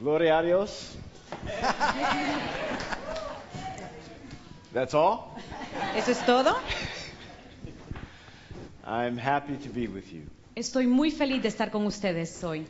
Gloria 0.00 0.38
a 0.38 0.42
Dios. 0.42 0.96
That's 4.72 4.94
all? 4.94 5.34
¿Eso 5.96 6.12
es 6.12 6.24
todo? 6.24 6.56
I'm 8.84 9.18
happy 9.18 9.56
to 9.56 9.68
be 9.70 9.86
with 9.88 10.12
you. 10.12 10.22
Estoy 10.54 10.86
muy 10.86 11.10
feliz 11.10 11.42
de 11.42 11.48
estar 11.48 11.70
con 11.70 11.86
ustedes 11.86 12.42
hoy. 12.44 12.66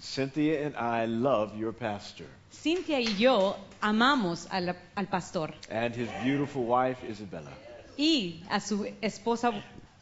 Cynthia 0.00 0.66
and 0.66 0.74
I 0.76 1.06
love 1.06 1.56
your 1.56 1.72
pastor 1.72 2.26
Cynthia 2.50 2.98
y 2.98 3.14
yo 3.16 3.56
amamos 3.80 4.48
al, 4.50 4.74
al 4.96 5.06
pastor 5.06 5.54
and 5.70 5.94
his 5.94 6.08
beautiful 6.24 6.64
wife, 6.64 6.98
Isabella. 7.08 7.52
y 7.96 8.42
a 8.50 8.58
su 8.58 8.84
esposa 9.00 9.52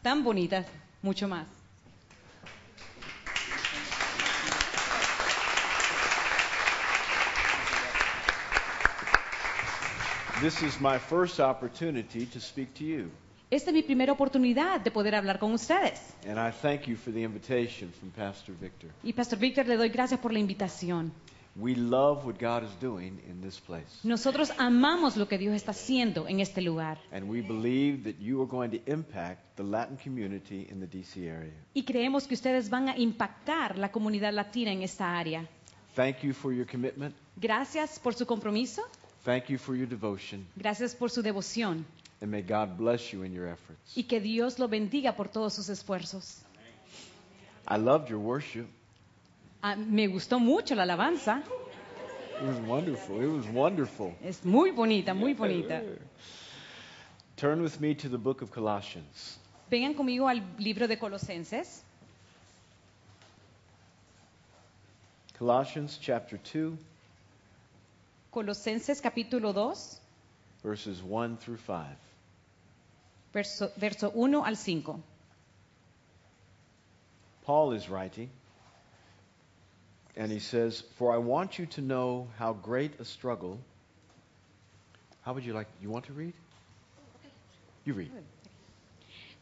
tan 0.01 0.23
bonita, 0.23 0.65
mucho 1.03 1.27
más. 1.27 1.45
This 10.41 10.63
is 10.63 10.79
my 10.81 10.97
first 10.97 11.39
opportunity 11.39 12.25
to 12.25 12.39
speak 12.39 12.73
to 12.75 12.83
you, 12.83 13.11
Esta 13.51 13.69
es 13.69 13.73
mi 13.75 13.83
primera 13.83 14.13
oportunidad 14.13 14.79
de 14.81 14.89
poder 14.91 15.13
hablar 15.13 15.37
con 15.39 15.51
ustedes. 15.53 15.99
and 16.27 16.39
I 16.39 16.51
thank 16.51 16.87
you 16.87 16.95
for 16.95 17.13
the 17.13 17.21
invitation 17.21 17.91
from 17.99 18.09
Pastor 18.11 18.55
Victor. 18.59 18.89
Y 19.03 19.13
Pastor 19.13 19.37
Víctor, 19.37 19.67
le 19.67 19.77
doy 19.77 19.89
gracias 19.89 20.19
por 20.19 20.31
la 20.33 20.39
invitación. 20.39 21.11
We 21.57 21.75
love 21.75 22.25
what 22.25 22.39
God 22.39 22.63
is 22.63 22.71
doing 22.79 23.19
in 23.29 23.41
this 23.41 23.59
place, 23.59 23.85
Nosotros 24.03 24.51
amamos 24.57 25.17
lo 25.17 25.27
que 25.27 25.37
Dios 25.37 25.53
está 25.53 25.71
haciendo 25.71 26.27
en 26.27 26.39
este 26.39 26.61
lugar 26.61 26.97
and 27.11 27.29
we 27.29 27.41
believe 27.41 28.03
that 28.09 28.17
you 28.19 28.41
are 28.41 28.49
going 28.49 28.69
to 28.71 28.79
impact 28.91 29.57
the 29.57 29.63
Latin 29.63 29.97
community 29.97 30.65
in 30.71 30.79
the 30.79 30.87
DC 30.87 31.17
area. 31.29 31.51
y 31.73 31.83
creemos 31.83 32.25
que 32.25 32.33
ustedes 32.35 32.69
van 32.69 32.87
a 32.87 32.97
impactar 32.97 33.77
la 33.77 33.91
comunidad 33.91 34.31
latina 34.33 34.71
en 34.71 34.81
esta 34.81 35.19
área. 35.19 35.45
Thank 35.93 36.21
you 36.23 36.33
for 36.33 36.53
your 36.53 36.65
commitment. 36.65 37.13
Gracias 37.35 37.99
por 37.99 38.13
su 38.13 38.25
compromiso, 38.25 38.81
Thank 39.23 39.49
you 39.49 39.57
for 39.57 39.75
your 39.75 39.87
devotion, 39.87 40.47
gracias 40.55 40.95
por 40.95 41.09
su 41.09 41.21
devoción 41.21 41.85
and 42.21 42.31
may 42.31 42.41
God 42.41 42.77
bless 42.77 43.11
you 43.13 43.23
in 43.23 43.33
your 43.33 43.47
efforts. 43.47 43.95
y 43.95 44.03
que 44.03 44.19
Dios 44.19 44.57
lo 44.59 44.67
bendiga 44.67 45.15
por 45.15 45.27
todos 45.29 45.53
sus 45.53 45.69
esfuerzos. 45.69 46.41
I 47.67 47.77
loved 47.77 48.09
your 48.09 48.19
worship. 48.19 48.65
Ah, 49.61 49.75
me 49.75 50.07
gustó 50.07 50.39
mucho 50.39 50.73
la 50.75 50.83
alabanza, 50.83 51.43
It 52.41 52.47
was 52.47 52.57
wonderful. 52.61 53.21
It 53.21 53.27
was 53.27 53.45
wonderful. 53.53 54.15
es 54.23 54.43
muy 54.43 54.71
bonita, 54.71 55.13
muy 55.13 55.33
bonita. 55.35 55.83
Turn 57.37 57.61
with 57.61 57.79
me 57.79 57.93
to 57.95 58.09
the 58.09 58.17
book 58.17 58.41
of 58.41 58.49
Colossians. 58.51 59.37
Vengan 59.69 59.93
conmigo 59.93 60.27
al 60.27 60.41
libro 60.57 60.87
de 60.87 60.97
Colosenses, 60.97 61.83
Colossians 65.37 65.97
chapter 66.01 66.37
2, 66.37 66.77
Colosenses 68.31 69.01
capítulo 69.01 69.53
2, 69.53 69.99
verses 70.63 71.01
1 71.03 71.37
through 71.37 71.57
5. 71.57 71.97
verso, 73.33 73.69
verso 73.75 74.09
1 74.15 74.45
al 74.45 74.55
5. 74.55 75.03
Paul 77.43 77.73
is 77.73 77.89
writing, 77.89 78.29
and 80.15 80.31
he 80.31 80.39
says, 80.39 80.81
For 80.97 81.13
I 81.13 81.17
want 81.17 81.59
you 81.59 81.65
to 81.75 81.81
know 81.81 82.27
how 82.39 82.53
great 82.53 83.01
a 83.01 83.03
struggle. 83.03 83.59
How 85.23 85.33
would 85.33 85.43
you 85.43 85.53
like? 85.53 85.67
You 85.81 85.89
want 85.89 86.05
to 86.05 86.13
read? 86.13 86.33
You 87.83 87.95
read. 87.95 88.11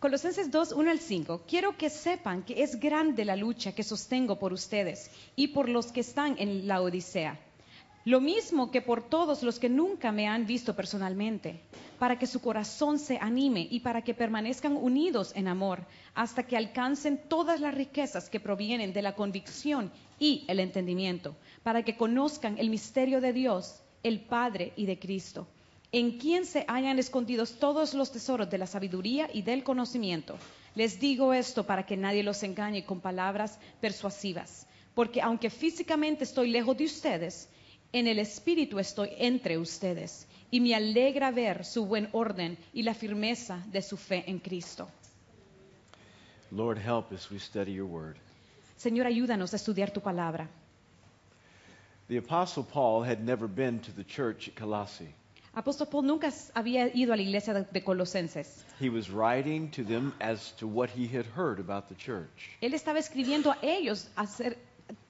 Colosenses 0.01 0.49
2, 0.49 0.73
1 0.73 0.87
al 0.87 0.97
5. 0.97 1.41
Quiero 1.45 1.73
que 1.77 1.91
sepan 1.91 2.43
que 2.43 2.63
es 2.63 2.79
grande 2.79 3.23
la 3.23 3.35
lucha 3.35 3.71
que 3.73 3.83
sostengo 3.83 4.39
por 4.39 4.51
ustedes 4.51 5.11
y 5.35 5.49
por 5.49 5.69
los 5.69 5.91
que 5.91 5.99
están 5.99 6.37
en 6.39 6.67
la 6.67 6.81
Odisea. 6.81 7.37
Lo 8.05 8.21
mismo 8.21 8.71
que 8.71 8.81
por 8.81 9.03
todos 9.03 9.43
los 9.43 9.59
que 9.59 9.69
nunca 9.69 10.11
me 10.11 10.27
han 10.27 10.45
visto 10.45 10.75
personalmente, 10.75 11.61
para 11.99 12.17
que 12.17 12.27
su 12.27 12.39
corazón 12.39 12.97
se 12.97 13.17
anime 13.17 13.67
y 13.69 13.81
para 13.81 14.01
que 14.03 14.13
permanezcan 14.13 14.75
unidos 14.75 15.33
en 15.35 15.47
amor, 15.47 15.85
hasta 16.15 16.43
que 16.43 16.55
alcancen 16.55 17.21
todas 17.27 17.59
las 17.59 17.75
riquezas 17.75 18.29
que 18.29 18.39
provienen 18.39 18.93
de 18.93 19.01
la 19.01 19.15
convicción 19.15 19.91
y 20.17 20.45
el 20.47 20.59
entendimiento, 20.59 21.35
para 21.61 21.83
que 21.83 21.97
conozcan 21.97 22.57
el 22.57 22.69
misterio 22.69 23.19
de 23.19 23.33
Dios, 23.33 23.81
el 24.01 24.21
Padre 24.21 24.71
y 24.77 24.85
de 24.85 24.97
Cristo 24.97 25.47
en 25.91 26.19
quien 26.19 26.45
se 26.45 26.65
hayan 26.67 26.99
escondidos 26.99 27.57
todos 27.57 27.93
los 27.93 28.11
tesoros 28.11 28.49
de 28.49 28.59
la 28.59 28.67
sabiduría 28.67 29.29
y 29.33 29.41
del 29.41 29.63
conocimiento. 29.63 30.37
Les 30.75 30.99
digo 30.99 31.33
esto 31.33 31.65
para 31.65 31.85
que 31.85 31.97
nadie 31.97 32.23
los 32.23 32.43
engañe 32.43 32.85
con 32.85 33.01
palabras 33.01 33.59
persuasivas, 33.81 34.67
porque 34.93 35.21
aunque 35.21 35.49
físicamente 35.49 36.23
estoy 36.23 36.51
lejos 36.51 36.77
de 36.77 36.85
ustedes, 36.85 37.49
en 37.93 38.07
el 38.07 38.19
espíritu 38.19 38.79
estoy 38.79 39.09
entre 39.17 39.57
ustedes, 39.57 40.27
y 40.51 40.59
me 40.59 40.73
alegra 40.75 41.31
ver 41.31 41.63
su 41.65 41.85
buen 41.85 42.09
orden 42.11 42.57
y 42.73 42.83
la 42.83 42.93
firmeza 42.93 43.63
de 43.71 43.81
su 43.81 43.97
fe 43.97 44.23
en 44.27 44.39
Cristo. 44.39 44.89
Lord, 46.51 46.77
help 46.79 47.11
as 47.13 47.29
we 47.29 47.39
study 47.39 47.73
your 47.73 47.85
word. 47.87 48.15
Señor, 48.77 49.05
ayúdanos 49.05 49.53
a 49.53 49.57
estudiar 49.57 49.91
tu 49.91 50.01
palabra. 50.01 50.49
The 52.07 52.17
Apostle 52.17 52.63
Paul 52.63 53.03
had 53.03 53.19
never 53.19 53.47
been 53.47 53.79
to 53.81 53.91
the 53.91 54.03
church 54.03 54.47
at 54.47 54.55
Colossae. 54.55 55.13
Apóstol 55.53 55.87
Paul 55.89 56.05
nunca 56.05 56.31
había 56.55 56.87
ido 56.95 57.11
a 57.13 57.17
la 57.17 57.21
iglesia 57.23 57.53
de- 57.53 57.83
Colosenses. 57.83 58.63
He 58.79 58.89
was 58.89 59.09
writing 59.09 59.69
to 59.71 59.83
them 59.83 60.13
as 60.19 60.53
to 60.57 60.67
what 60.67 60.89
he 60.89 61.07
had 61.07 61.25
heard 61.35 61.59
about 61.59 61.87
the 61.89 61.95
church. 61.95 62.29
Él 62.61 62.73
estaba 62.73 62.97
escribiendo 62.99 63.51
a 63.51 63.57
ellos 63.61 64.09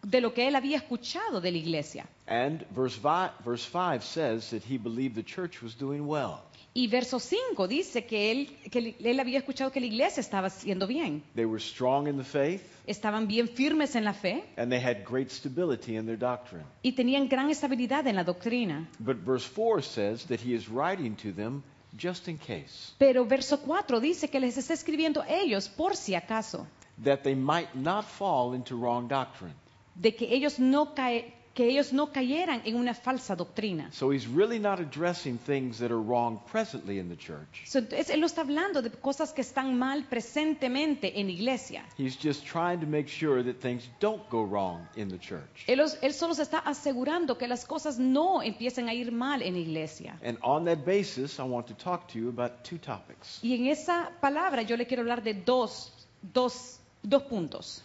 de 0.04 0.22
lo 0.22 0.34
que 0.34 0.48
él 0.48 0.56
había 0.56 0.78
escuchado 0.78 1.42
de 1.42 1.52
la 1.52 1.58
iglesia. 1.58 2.06
And 2.28 2.66
verse 2.76 2.98
5, 3.02 3.44
verse 3.46 3.66
5 3.72 4.02
says 4.04 4.50
that 4.52 4.64
he 4.70 4.78
believed 4.78 5.16
the 5.16 5.24
church 5.24 5.62
was 5.62 5.76
doing 5.78 6.08
well. 6.08 6.42
Y 6.74 6.88
verso 6.88 7.20
5 7.20 7.68
dice 7.68 8.06
que 8.06 8.32
él, 8.32 8.48
que 8.72 8.96
él 9.04 9.20
había 9.20 9.40
escuchado 9.40 9.72
que 9.72 9.80
la 9.80 9.88
iglesia 9.88 10.22
estaba 10.22 10.48
haciendo 10.48 10.86
bien. 10.88 11.24
They 11.36 11.46
were 11.46 11.60
strong 11.60 12.08
in 12.08 12.18
the 12.18 12.24
faith, 12.24 12.62
Estaban 12.86 13.28
bien 13.28 13.48
firmes 13.48 13.96
en 13.96 14.04
la 14.04 14.14
fe 14.14 14.44
and 14.58 14.72
they 14.72 14.80
had 14.80 15.04
great 15.04 15.30
stability 15.30 15.96
in 15.96 16.06
their 16.06 16.18
doctrine. 16.18 16.64
y 16.84 16.92
tenían 16.94 17.28
gran 17.28 17.50
estabilidad 17.50 18.06
en 18.08 18.16
la 18.16 18.24
doctrina. 18.24 18.88
But 19.00 19.18
verse 19.18 19.46
4 19.48 19.82
says 19.84 20.26
that 20.28 20.40
he 20.40 20.54
is 20.56 20.68
writing 20.70 21.16
to 21.18 21.32
them 21.32 21.64
just 21.98 22.28
in 22.28 22.38
case, 22.38 22.94
Pero 23.00 23.26
verso 23.26 23.58
4 23.58 24.00
dice 24.00 24.30
que 24.30 24.40
les 24.40 24.56
está 24.58 24.74
escribiendo 24.74 25.24
ellos 25.28 25.70
por 25.70 25.96
si 25.96 26.14
acaso, 26.16 26.68
that 27.04 27.22
they 27.24 27.36
might 27.36 27.74
not 27.76 28.06
fall 28.06 28.54
into 28.56 28.76
wrong 28.76 29.08
doctrine. 29.08 29.54
De 30.02 30.16
que 30.16 30.34
ellos 30.34 30.60
no, 30.60 30.96
cae- 30.96 31.34
que 31.54 31.68
ellos 31.68 31.92
no 31.92 32.14
cayeran 32.14 32.62
en 32.64 32.76
una 32.78 32.94
falsa 32.94 33.36
doctrina. 33.36 33.92
So 33.92 34.12
he's 34.14 34.28
really 34.28 34.60
not 34.60 34.80
addressing 34.80 35.38
things 35.38 35.78
that 35.80 35.92
are 35.92 36.00
wrong 36.02 36.40
presently 36.50 37.00
in 37.00 37.10
the 37.10 37.18
church. 37.18 37.64
So, 37.66 37.80
Entonces 37.80 38.10
él 38.10 38.22
no 38.22 38.28
está 38.28 38.42
hablando 38.42 38.82
de 38.82 38.92
cosas 38.92 39.34
que 39.34 39.42
están 39.42 39.78
mal 39.78 40.06
presentemente 40.08 41.20
en 41.20 41.28
la 41.28 41.34
iglesia. 41.34 41.84
He's 41.98 42.16
just 42.18 42.46
trying 42.46 42.80
to 42.80 42.88
make 42.88 43.10
sure 43.10 43.44
that 43.44 43.60
things 43.60 43.90
don't 44.00 44.24
go 44.30 44.44
wrong 44.46 44.88
in 44.96 45.10
the 45.10 45.18
church. 45.20 45.66
Él, 45.68 45.82
él 46.02 46.14
solo 46.14 46.34
se 46.34 46.44
está 46.44 46.60
asegurando 46.60 47.38
que 47.38 47.48
las 47.48 47.66
cosas 47.66 48.00
no 48.00 48.42
empiecen 48.42 48.88
a 48.88 48.94
ir 48.94 49.12
mal 49.12 49.42
en 49.42 49.54
la 49.56 49.60
iglesia. 49.60 50.18
And 50.24 50.38
on 50.42 50.64
that 50.66 50.86
basis, 50.86 51.40
I 51.40 51.44
want 51.44 51.68
to 51.68 51.74
talk 51.74 52.08
to 52.14 52.20
you 52.20 52.30
about 52.30 52.64
two 52.64 52.78
topics. 52.78 53.40
Y 53.44 53.56
en 53.56 53.68
esa 53.68 54.12
palabra 54.22 54.62
yo 54.62 54.78
le 54.78 54.86
quiero 54.88 55.02
hablar 55.02 55.24
de 55.24 55.34
dos, 55.34 55.92
dos, 56.22 56.80
dos 57.04 57.24
puntos. 57.24 57.84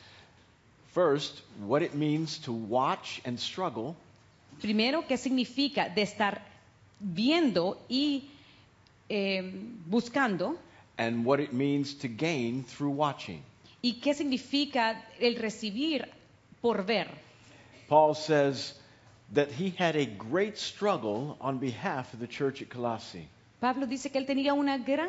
First, 0.94 1.43
what 1.59 1.82
it 1.82 1.94
means 1.94 2.38
to 2.44 2.53
watch 2.53 3.21
and 3.25 3.38
struggle, 3.38 3.97
Primero, 4.60 5.03
¿qué 5.03 5.16
significa 5.19 5.88
de 5.93 6.03
estar 6.03 6.41
viendo 7.00 7.77
y 7.88 8.22
eh, 9.09 9.43
buscando? 9.91 10.56
and 10.97 11.25
what 11.25 11.41
it 11.41 11.53
means 11.53 11.94
to 11.94 12.06
gain 12.09 12.62
through 12.62 12.91
watching. 12.91 13.43
¿Y 13.82 13.94
qué 14.00 14.15
significa 14.15 15.03
el 15.21 15.34
recibir 15.34 16.06
por 16.62 16.84
ver? 16.84 17.09
Paul 17.88 18.15
says 18.15 18.75
that 19.32 19.50
he 19.50 19.71
had 19.71 19.97
a 19.97 20.06
great 20.06 20.56
struggle 20.56 21.37
on 21.40 21.58
behalf 21.58 22.14
of 22.14 22.20
the 22.20 22.29
church 22.29 22.62
at 22.62 22.69
Colossae. 22.70 23.29
Pablo 23.64 23.87
dice 23.87 24.11
que 24.11 24.19
él 24.19 24.26
tenía 24.26 24.52
una 24.52 24.76
gran, 24.76 25.08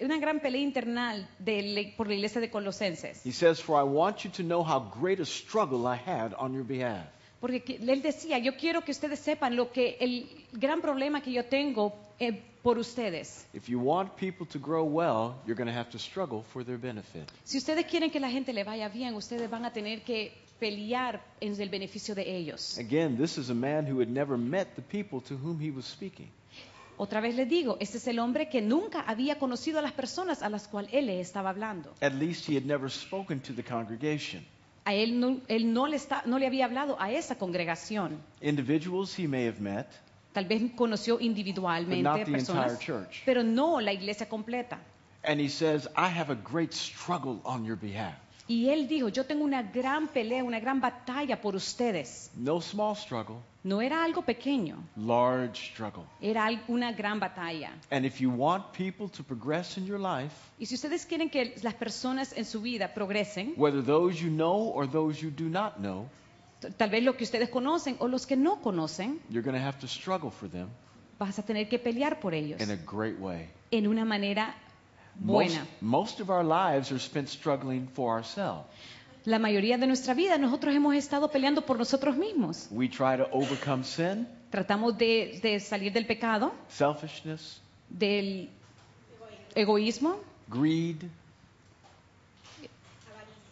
una 0.00 0.16
gran 0.18 0.40
pelea 0.40 0.62
internal 0.62 1.28
de 1.38 1.60
la- 1.62 1.96
por 1.98 2.08
la 2.08 2.14
iglesia 2.14 2.40
de 2.40 2.48
Colosenses. 2.48 3.20
He 3.26 3.30
says, 3.30 3.60
For 3.60 3.78
I 3.78 3.84
want 3.86 4.20
you 4.24 4.30
to 4.30 4.42
know 4.42 4.62
how 4.64 4.80
great 4.98 5.20
a 5.20 5.26
struggle 5.26 5.86
I 5.86 5.98
had 5.98 6.32
on 6.38 6.54
your 6.54 6.64
behalf. 6.64 7.04
Porque 7.40 7.62
que- 7.62 7.76
él 7.76 8.00
decía, 8.00 8.38
yo 8.38 8.56
quiero 8.56 8.80
que 8.82 8.90
ustedes 8.90 9.18
sepan 9.18 9.54
lo 9.54 9.70
que 9.70 9.98
el 10.00 10.26
gran 10.52 10.80
problema 10.80 11.20
que 11.20 11.30
yo 11.30 11.44
tengo 11.44 11.92
eh, 12.18 12.40
por 12.62 12.78
ustedes. 12.78 13.46
If 13.52 13.68
you 13.68 13.78
want 13.78 14.16
people 14.16 14.46
to 14.46 14.58
grow 14.58 14.84
well, 14.84 15.34
you're 15.46 15.54
going 15.54 15.68
to 15.70 15.78
have 15.78 15.90
to 15.90 15.98
struggle 15.98 16.42
for 16.54 16.64
their 16.64 16.78
benefit. 16.78 17.30
Si 17.44 17.58
ustedes 17.58 17.84
quieren 17.84 18.10
que 18.10 18.18
la 18.18 18.30
gente 18.30 18.54
le 18.54 18.64
vaya 18.64 18.88
bien, 18.88 19.14
ustedes 19.14 19.50
van 19.50 19.66
a 19.66 19.72
tener 19.74 20.00
que 20.04 20.32
pelear 20.58 21.20
en 21.38 21.60
el 21.60 21.68
beneficio 21.68 22.14
de 22.14 22.34
ellos. 22.34 22.78
Again, 22.78 23.18
this 23.18 23.36
is 23.36 23.50
a 23.50 23.54
man 23.54 23.84
who 23.86 24.00
had 24.00 24.08
never 24.08 24.38
met 24.38 24.68
the 24.74 24.80
people 24.80 25.20
to 25.20 25.34
whom 25.36 25.60
he 25.60 25.70
was 25.70 25.84
speaking. 25.84 26.30
Otra 26.96 27.20
vez 27.20 27.34
les 27.34 27.48
digo, 27.48 27.76
este 27.80 27.98
es 27.98 28.06
el 28.06 28.18
hombre 28.18 28.48
que 28.48 28.62
nunca 28.62 29.00
había 29.00 29.38
conocido 29.38 29.78
a 29.78 29.82
las 29.82 29.92
personas 29.92 30.42
a 30.42 30.48
las 30.48 30.68
cuales 30.68 30.92
él 30.94 31.06
le 31.06 31.20
estaba 31.20 31.50
hablando. 31.50 31.92
At 32.00 32.12
least 32.14 32.48
he 32.48 32.56
had 32.56 32.64
never 32.64 32.90
spoken 32.90 33.40
to 33.40 33.52
the 33.52 33.64
congregation. 33.64 34.44
A 34.84 34.94
él 34.94 35.18
no, 35.18 35.40
él 35.48 35.72
no 35.72 35.86
le, 35.86 35.96
está, 35.96 36.22
no 36.26 36.38
le 36.38 36.46
había 36.46 36.66
hablado 36.66 36.96
a 37.00 37.10
esa 37.10 37.36
congregación. 37.36 38.20
Individuals 38.42 39.18
he 39.18 39.26
may 39.26 39.46
have 39.46 39.60
met, 39.60 39.86
Tal 40.34 40.46
vez 40.46 40.72
conoció 40.76 41.20
individualmente 41.20 42.26
personas, 42.26 42.78
pero 43.24 43.44
no 43.44 43.80
la 43.80 43.92
iglesia 43.92 44.28
completa. 44.28 44.78
And 45.22 45.40
he 45.40 45.48
says, 45.48 45.88
I 45.96 46.08
have 46.08 46.30
a 46.30 46.34
great 46.36 46.72
struggle 46.72 47.40
on 47.44 47.64
your 47.64 47.76
behalf. 47.76 48.16
Y 48.46 48.68
él 48.68 48.86
dijo, 48.88 49.08
yo 49.08 49.24
tengo 49.24 49.42
una 49.44 49.62
gran 49.62 50.06
pelea, 50.08 50.44
una 50.44 50.60
gran 50.60 50.78
batalla 50.80 51.40
por 51.40 51.54
ustedes. 51.56 52.30
No 52.36 52.60
small 52.60 52.94
struggle, 52.94 53.36
No 53.62 53.80
era 53.80 54.04
algo 54.04 54.20
pequeño, 54.22 54.76
large 54.96 55.70
struggle. 55.72 56.04
era 56.20 56.50
una 56.68 56.92
gran 56.92 57.18
batalla. 57.18 57.70
And 57.90 58.04
if 58.04 58.20
you 58.20 58.30
want 58.30 58.72
people 58.76 59.08
to 59.08 59.24
progress 59.24 59.78
in 59.78 59.86
your 59.86 59.98
life, 59.98 60.34
Y 60.58 60.66
si 60.66 60.74
ustedes 60.74 61.06
quieren 61.06 61.30
que 61.30 61.54
las 61.62 61.72
personas 61.74 62.34
en 62.36 62.44
su 62.44 62.60
vida 62.60 62.92
progresen, 62.92 63.54
whether 63.56 63.82
those 63.82 64.18
you 64.22 64.28
know 64.30 64.70
or 64.74 64.86
those 64.86 65.22
you 65.22 65.30
do 65.30 65.48
not 65.48 65.76
know, 65.78 66.06
tal 66.76 66.90
vez 66.90 67.02
los 67.02 67.16
que 67.16 67.24
ustedes 67.24 67.48
conocen 67.48 67.96
o 68.00 68.08
los 68.08 68.26
que 68.26 68.36
no 68.36 68.60
conocen, 68.60 69.20
you're 69.30 69.42
going 69.42 69.58
to 69.58 69.66
have 69.66 69.78
to 69.78 69.88
struggle 69.88 70.30
for 70.30 70.50
them 70.50 70.68
vas 71.18 71.38
a 71.38 71.42
tener 71.42 71.68
que 71.68 71.78
pelear 71.78 72.20
por 72.20 72.34
ellos 72.34 72.60
in 72.60 72.70
a 72.70 72.76
great 72.76 73.18
way. 73.18 73.48
en 73.70 73.86
una 73.86 74.04
manera 74.04 74.54
buena. 75.16 75.66
most 75.80 76.20
of 76.20 76.30
our 76.30 76.44
lives 76.44 76.90
are 76.92 76.98
spent 77.00 77.28
struggling 77.28 77.88
for 77.88 78.12
ourselves. 78.16 78.64
La 79.26 79.38
mayoría 79.38 79.78
de 79.78 79.86
nuestra 79.86 80.12
vida 80.14 80.36
nosotros 80.36 80.74
hemos 80.74 80.94
estado 80.94 81.30
peleando 81.30 81.62
por 81.64 81.78
nosotros 81.78 82.16
mismos. 82.16 82.68
We 82.70 82.88
try 82.88 83.16
to 83.16 83.26
overcome 83.32 83.82
sin, 83.84 84.26
Tratamos 84.50 84.96
de, 84.98 85.40
de 85.42 85.58
salir 85.60 85.92
del 85.92 86.06
pecado, 86.06 86.52
selfishness, 86.68 87.60
del 87.88 88.50
egoísmo, 89.54 90.16
greed. 90.48 91.04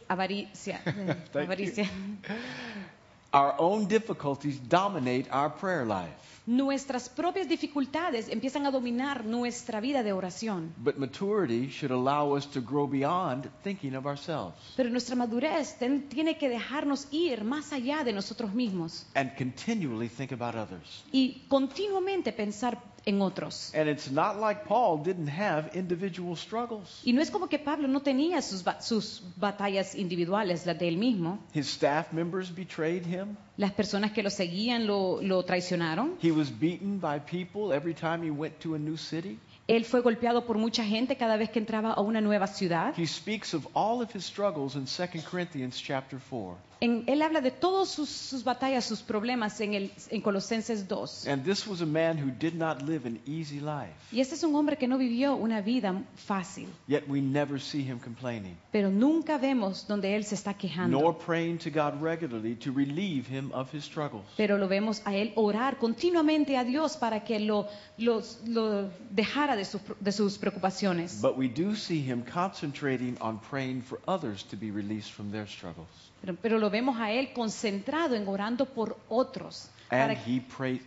avaricia. 0.09 0.81
avaricia. 1.35 1.89
Our 3.33 3.55
own 3.59 3.87
difficulties 3.89 4.61
dominate 4.69 5.27
our 5.31 5.49
prayer 5.51 5.87
life. 5.87 6.13
Nuestras 6.45 7.09
propias 7.09 7.49
dificultades 7.49 8.29
empiezan 8.29 8.67
a 8.67 8.71
dominar 8.71 9.25
nuestra 9.25 9.81
vida 9.81 10.03
de 10.03 10.13
oración. 10.13 10.75
But 10.77 10.99
maturity 10.99 11.71
should 11.71 11.93
allow 11.93 12.37
us 12.37 12.47
to 12.51 12.61
grow 12.61 12.87
beyond 12.87 13.49
thinking 13.63 13.95
of 13.95 14.07
ourselves 14.07 14.57
Pero 14.77 14.91
nuestra 14.91 15.15
madurez 15.17 15.79
ten- 15.79 16.09
tiene 16.09 16.37
que 16.37 16.49
dejarnos 16.51 17.07
ir 17.13 17.43
más 17.45 17.73
allá 17.73 18.03
de 18.05 18.13
nosotros 18.13 18.53
mismos 18.55 19.07
and 19.15 19.31
continually 19.39 20.09
think 20.09 20.33
about 20.33 20.55
others. 20.57 21.05
y 21.13 21.43
continuamente 21.49 22.33
pensar 22.33 22.77
en 23.05 23.21
otros. 23.21 23.73
And 23.75 23.89
it's 23.89 24.11
not 24.11 24.39
like 24.39 24.65
Paul 24.65 25.03
didn't 25.03 25.29
have 25.29 25.71
individual 25.75 26.37
struggles. 26.37 27.01
Y 27.05 27.13
no 27.13 27.21
es 27.21 27.31
como 27.31 27.49
que 27.49 27.59
Pablo 27.59 27.89
no 27.89 28.01
tenía 28.01 28.41
sus, 28.43 28.63
ba- 28.63 28.81
sus 28.81 29.23
batallas 29.37 29.95
individuales, 29.95 30.67
las 30.67 30.79
de 30.79 30.89
él 30.89 30.97
mismo. 30.97 31.39
His 31.55 31.67
staff 31.69 32.13
members 32.13 32.51
betrayed 32.55 33.05
him. 33.07 33.37
Las 33.57 33.73
personas 33.73 34.13
que 34.13 34.23
lo 34.23 34.31
seguían 34.31 34.87
lo, 34.87 35.21
lo 35.23 35.43
traicionaron. 35.45 36.17
He 36.23 36.31
was 36.31 36.51
beaten 36.51 36.99
by 37.01 37.19
people 37.21 37.75
every 37.75 37.95
time 37.95 38.23
he 38.25 38.31
went 38.31 38.59
to 38.61 38.75
a 38.75 38.79
new 38.79 38.97
city. 38.97 39.39
Él 39.69 39.85
fue 39.85 40.01
golpeado 40.01 40.45
por 40.45 40.59
mucha 40.59 40.85
gente 40.85 41.17
cada 41.17 41.37
vez 41.37 41.49
que 41.51 41.61
entraba 41.61 41.93
a 41.93 42.01
una 42.01 42.21
nueva 42.21 42.47
ciudad. 42.49 42.95
He 42.99 43.07
speaks 43.07 43.55
of 43.55 43.67
all 43.75 44.03
of 44.03 44.15
his 44.15 44.25
struggles 44.25 44.75
in 44.75 44.87
2 44.87 45.23
Corinthians 45.29 45.81
chapter 45.81 46.19
4. 46.19 46.57
En- 46.83 47.05
él 47.07 47.23
habla 47.23 47.41
de 47.41 47.53
todas 47.53 47.89
sus, 47.91 48.09
sus 48.09 48.43
batallas, 48.43 48.85
sus 48.85 49.03
problemas 49.03 49.61
en, 49.61 49.75
el, 49.75 49.93
en 50.11 50.21
Colosenses 50.21 50.89
2. 50.89 51.29
And 51.29 51.45
this 51.45 51.65
was 51.65 51.81
a 51.81 51.87
man 51.87 52.19
who 52.19 52.33
did 52.41 52.55
not 52.55 52.83
live 52.83 53.07
an 53.07 53.21
easy 53.25 53.61
life. 53.61 53.95
Y 54.11 54.21
este 54.21 54.35
es 54.35 54.43
un 54.43 54.53
hombre 54.57 54.77
que 54.77 54.89
no 54.89 54.99
vivió 54.99 55.37
una 55.37 55.61
vida 55.61 56.03
fácil, 56.17 56.67
Yet 56.89 57.05
we 57.09 57.21
never 57.21 57.61
see 57.61 57.83
him 57.83 58.01
complaining, 58.01 58.57
pero 58.73 58.91
nunca 58.91 59.39
vemos 59.39 59.87
donde 59.87 60.17
él 60.17 60.25
se 60.25 60.35
está 60.35 60.55
quejando. 60.55 60.99
nor 61.01 61.17
praying 61.19 61.59
to 61.59 61.71
God 61.71 62.03
regularly 62.03 62.57
to 62.57 62.73
relieve 62.73 63.29
him 63.29 63.53
of 63.53 63.73
his 63.73 63.85
struggles. 63.85 64.25
Pero 64.37 64.59
lo 64.59 64.67
vemos 64.67 65.03
a 65.05 65.15
él 65.15 65.33
orar 65.37 65.79
continuamente 65.79 66.57
a 66.57 66.65
Dios 66.65 66.97
para 66.97 67.23
que 67.23 67.39
lo, 67.39 67.69
los- 67.97 68.41
lo 68.45 68.91
dejara 69.15 69.55
de 69.55 69.65
sus, 69.65 69.81
de 70.01 70.11
sus 70.11 70.37
preocupaciones. 70.37 71.21
But 71.23 71.39
we 71.39 71.47
do 71.47 71.77
see 71.77 72.01
him 72.01 72.25
concentrating 72.25 73.17
on 73.21 73.39
praying 73.39 73.83
for 73.83 74.01
others 74.09 74.43
to 74.51 74.57
be 74.57 74.73
released 74.73 75.13
from 75.13 75.31
their 75.31 75.47
struggles. 75.47 76.11
Pero, 76.23 76.37
pero 76.41 76.59
lo 76.59 76.71
vemos 76.71 76.99
a 76.99 77.11
él 77.13 77.33
concentrado 77.35 78.15
en 78.15 78.27
orando 78.27 78.65
por 78.67 78.97
otros. 79.09 79.69
And 79.91 80.15
para- 80.15 80.15
he 80.15 80.41
prayed 80.41 80.81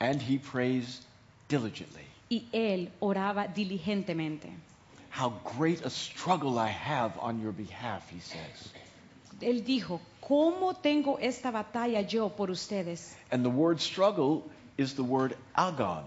and 0.00 0.22
he 0.22 0.38
prays 0.38 1.02
diligently. 1.48 2.02
y 2.30 2.46
él 2.52 2.90
oraba 3.00 3.46
diligentemente. 3.48 4.48
How 5.10 5.32
great 5.58 5.84
a 5.84 5.90
struggle 5.90 6.58
I 6.58 6.68
have 6.70 7.12
on 7.20 7.40
your 7.40 7.52
behalf, 7.52 8.10
he 8.10 8.20
says. 8.20 8.72
Él 9.40 9.64
dijo, 9.64 10.00
¿cómo 10.20 10.74
tengo 10.74 11.18
esta 11.18 11.50
batalla 11.50 12.00
yo 12.02 12.30
por 12.30 12.50
ustedes? 12.50 13.14
And 13.30 13.42
the 13.44 13.50
word 13.50 13.80
struggle 13.80 14.44
is 14.78 14.94
the 14.94 15.02
word 15.02 15.36
agon, 15.54 16.04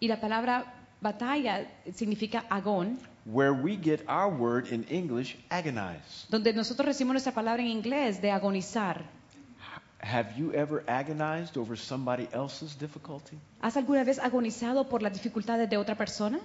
Y 0.00 0.08
la 0.08 0.20
palabra 0.20 0.64
batalla 1.00 1.66
significa 1.94 2.44
agón, 2.50 2.98
where 3.24 3.52
we 3.52 3.76
get 3.76 4.04
our 4.08 4.28
word 4.28 4.66
in 4.72 4.84
English, 4.90 5.36
agonize. 5.50 6.26
donde 6.28 6.52
nosotros 6.54 6.86
recibimos 6.86 7.14
nuestra 7.14 7.32
palabra 7.32 7.62
en 7.62 7.68
inglés 7.68 8.20
de 8.20 8.30
agonizar. 8.30 9.02
Have 10.00 10.34
you 10.36 10.52
ever 10.52 10.82
agonized 10.88 11.56
over 11.56 11.76
somebody 11.78 12.26
else's 12.32 12.74
difficulty? 12.76 13.38
¿Has 13.60 13.76
alguna 13.76 14.02
vez 14.02 14.18
agonizado 14.18 14.88
por 14.88 15.00
las 15.00 15.12
dificultades 15.12 15.70
de 15.70 15.76
otra 15.76 15.94
persona? 15.96 16.40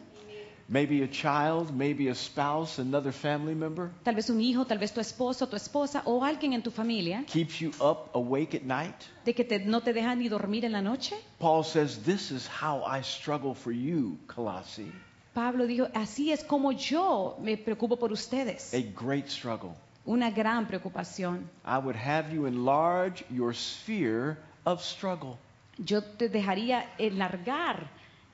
Maybe 0.69 1.01
a 1.01 1.07
child, 1.09 1.71
maybe 1.73 2.09
a 2.09 2.13
spouse, 2.13 2.77
another 2.77 3.13
family 3.13 3.55
member 3.55 3.89
Tal 4.03 4.15
vez 4.15 4.29
un 4.29 4.41
hijo, 4.41 4.65
tal 4.65 4.77
vez 4.77 4.91
tu 4.93 4.99
esposo, 4.99 5.47
tu 5.47 5.55
esposa 5.55 6.01
o 6.05 6.23
alguien 6.25 6.51
en 6.53 6.61
tu 6.61 6.71
familia 6.71 7.23
keeps 7.25 7.59
you 7.61 7.71
up 7.79 8.09
awake 8.13 8.53
at 8.53 8.63
night. 8.63 8.93
de 9.25 9.33
que 9.33 9.45
te- 9.45 9.59
no 9.65 9.79
te 9.81 9.93
deja 9.93 10.13
ni 10.13 10.27
dormir 10.27 10.65
en 10.65 10.73
la 10.73 10.81
noche. 10.81 11.15
Paul 11.39 11.63
says, 11.63 12.03
This 12.03 12.31
is 12.31 12.47
how 12.47 12.83
I 12.85 13.01
struggle 13.01 13.55
for 13.55 13.71
you, 13.71 14.17
Colossi. 14.27 14.91
Pablo 15.37 15.67
dijo, 15.67 15.87
así 15.93 16.31
es 16.31 16.43
como 16.43 16.71
yo 16.71 17.37
me 17.39 17.57
preocupo 17.57 17.95
por 17.97 18.11
ustedes. 18.11 18.73
A 18.73 18.81
great 18.99 19.27
struggle. 19.27 19.69
Una 20.03 20.31
gran 20.31 20.65
preocupación. 20.65 21.47
I 21.63 21.77
would 21.77 21.95
have 21.95 22.33
you 22.33 22.47
enlarge 22.47 23.23
your 23.29 23.53
sphere 23.53 24.37
of 24.65 24.81
struggle. 24.81 25.37
Yo 25.77 26.01
te 26.01 26.27
dejaría 26.27 26.91
enlargar 26.97 27.87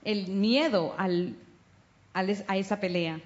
el 0.06 0.28
miedo 0.30 0.96
al, 0.98 1.36
al 2.14 2.30
a 2.48 2.56
esa 2.56 2.80
pelea 2.80 3.20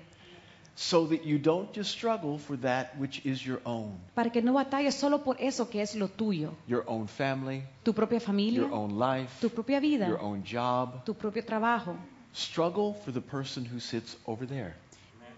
so 0.73 1.06
that 1.06 1.23
you 1.23 1.38
don't 1.38 1.71
just 1.71 1.91
struggle 1.91 2.39
for 2.39 2.57
that 2.57 2.97
which 2.97 3.21
is 3.25 3.45
your 3.45 3.59
own 3.63 3.95
para 4.15 4.31
que 4.31 4.41
no 4.41 4.53
batalles 4.53 4.95
solo 4.95 5.23
por 5.23 5.35
eso 5.39 5.69
que 5.69 5.81
es 5.81 5.95
lo 5.95 6.07
tuyo, 6.07 6.56
your 6.68 6.83
own 6.88 7.07
family, 7.07 7.63
tu 7.83 7.94
propia 7.94 8.19
familia, 8.19 8.62
your 8.62 8.73
own 8.73 8.97
life, 8.97 9.39
tu 9.39 9.50
propia 9.50 9.80
vida, 9.80 10.07
your 10.07 10.19
own 10.19 10.44
job. 10.44 11.04
tu 11.06 11.13
propio 11.13 11.44
trabajo. 11.44 11.95
Struggle 12.34 12.94
for 12.94 13.12
the 13.14 13.22
person 13.22 13.66
who 13.66 13.80
sits 13.80 14.18
over 14.26 14.46
there. 14.48 14.76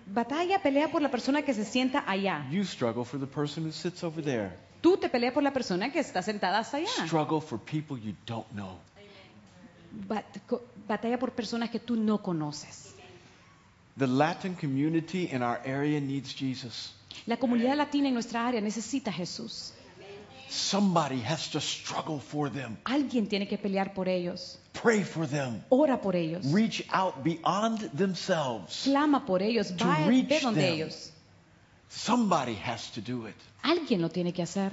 Batalla, 0.05 0.59
pelea 0.61 0.91
por 0.91 1.01
la 1.01 1.09
persona 1.09 1.41
que 1.43 1.53
se 1.53 1.63
sienta 1.65 2.03
allá. 2.07 2.45
You 2.51 2.63
struggle 2.63 3.05
for 3.05 3.19
the 3.19 3.27
person 3.27 3.63
who 3.65 3.71
sits 3.71 4.03
over 4.03 4.23
there. 4.23 4.51
Tú 4.81 4.97
te 4.97 5.09
peleas 5.09 5.33
por 5.33 5.43
la 5.43 5.51
persona 5.51 5.91
que 5.91 5.99
está 5.99 6.21
sentada 6.21 6.59
hasta 6.59 6.77
allá. 6.77 6.89
Struggle 7.05 7.41
for 7.41 7.59
people 7.59 7.97
you 7.97 8.15
don't 8.25 8.47
know. 8.53 8.79
Bat- 10.07 10.25
batalla 10.87 11.17
por 11.19 11.31
personas 11.31 11.69
que 11.69 11.79
tú 11.79 11.95
no 11.95 12.17
conoces. 12.21 12.93
The 13.97 14.07
Latin 14.07 14.55
community 14.55 15.29
in 15.31 15.41
our 15.43 15.59
area 15.65 15.99
needs 15.99 16.33
Jesus. 16.33 16.93
La 17.25 17.37
comunidad 17.37 17.75
latina 17.75 18.07
en 18.07 18.13
nuestra 18.13 18.47
área 18.47 18.61
necesita 18.61 19.09
a 19.11 19.13
Jesús. 19.13 19.73
Somebody 20.49 21.21
has 21.21 21.49
to 21.51 21.59
struggle 21.59 22.19
for 22.19 22.49
them. 22.49 22.77
Alguien 22.85 23.27
tiene 23.27 23.47
que 23.47 23.57
pelear 23.57 23.93
por 23.93 24.07
ellos. 24.07 24.57
Pray 24.73 25.03
for 25.03 25.25
them. 25.25 25.63
Ora 25.69 25.97
por 25.97 26.13
ellos. 26.15 26.45
Reach 26.53 26.83
out 26.91 27.23
beyond 27.23 27.79
themselves. 27.93 28.83
Clama 28.83 29.19
por 29.25 29.39
ellos. 29.39 29.71
To 29.77 29.83
Va 29.83 30.05
reach 30.07 30.29
ve 30.29 30.39
donde 30.39 30.55
them. 30.61 30.73
ellos. 30.73 31.11
Somebody 31.89 32.53
has 32.53 32.89
to 32.91 33.01
do 33.01 33.25
it. 33.25 33.35
Alguien 33.63 34.01
lo 34.01 34.09
tiene 34.09 34.31
que 34.33 34.43
hacer. 34.43 34.71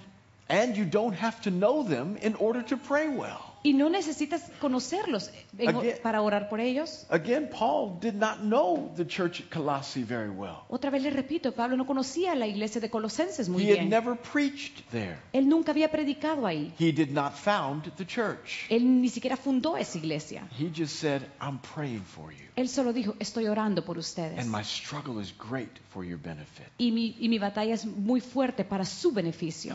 And 0.49 0.77
you 0.77 0.85
don't 0.85 1.15
have 1.15 1.41
to 1.43 1.51
know 1.51 1.83
them 1.83 2.17
in 2.19 2.35
order 2.37 2.63
to 2.63 2.77
pray 2.77 3.09
well. 3.09 3.46
Y 3.63 3.73
no 3.73 3.89
necesitas 3.91 4.43
conocerlos 4.61 5.31
en- 5.59 5.69
Again. 5.77 5.97
para 6.03 6.23
orar 6.23 6.49
por 6.49 6.61
ellos. 6.61 7.05
Again, 7.11 7.49
Paul 7.51 7.99
did 8.01 8.15
not 8.15 8.39
know 8.41 8.93
the 8.97 9.05
church 9.05 9.41
at 9.41 9.51
Colossae 9.51 10.05
very 10.05 10.31
well. 10.31 10.59
Otra 10.69 10.91
vez 10.91 11.03
le 11.03 11.11
repito, 11.11 11.53
Pablo 11.53 11.77
no 11.77 11.85
conocía 11.85 12.35
la 12.37 12.47
iglesia 12.47 12.81
de 12.81 12.89
Colosenses 12.91 13.49
muy 13.49 13.65
He 13.65 13.71
had 13.73 13.79
bien. 13.79 13.89
never 13.91 14.15
preached 14.17 14.89
there. 14.93 15.19
Él 15.33 15.49
nunca 15.49 15.73
había 15.73 15.91
predicado 15.91 16.47
ahí. 16.47 16.73
He 16.79 16.93
did 16.93 17.11
not 17.11 17.33
found 17.35 17.91
the 17.97 18.07
church. 18.07 18.67
Él 18.71 19.01
ni 19.01 19.09
siquiera 19.09 19.37
fundó 19.37 19.77
esa 19.77 19.99
iglesia. 19.99 20.47
He 20.57 20.71
just 20.73 20.97
said, 21.01 21.23
I'm 21.41 21.59
praying 21.59 22.05
for 22.05 22.31
you. 22.33 22.47
Él 22.55 22.69
solo 22.69 22.93
dijo, 22.93 23.17
estoy 23.19 23.49
orando 23.49 23.85
por 23.85 23.99
ustedes. 23.99 24.39
And 24.39 24.49
my 24.51 24.63
struggle 24.63 25.21
is 25.21 25.35
great 25.37 25.77
for 25.89 26.05
your 26.05 26.19
benefit. 26.19 26.69
Y 26.79 26.93
mi, 26.93 27.17
y 27.19 27.29
mi 27.29 27.39
batalla 27.41 27.75
es 27.75 27.85
muy 27.85 28.21
fuerte 28.21 28.65
para 28.65 28.85
su 28.85 29.11
beneficio. 29.13 29.75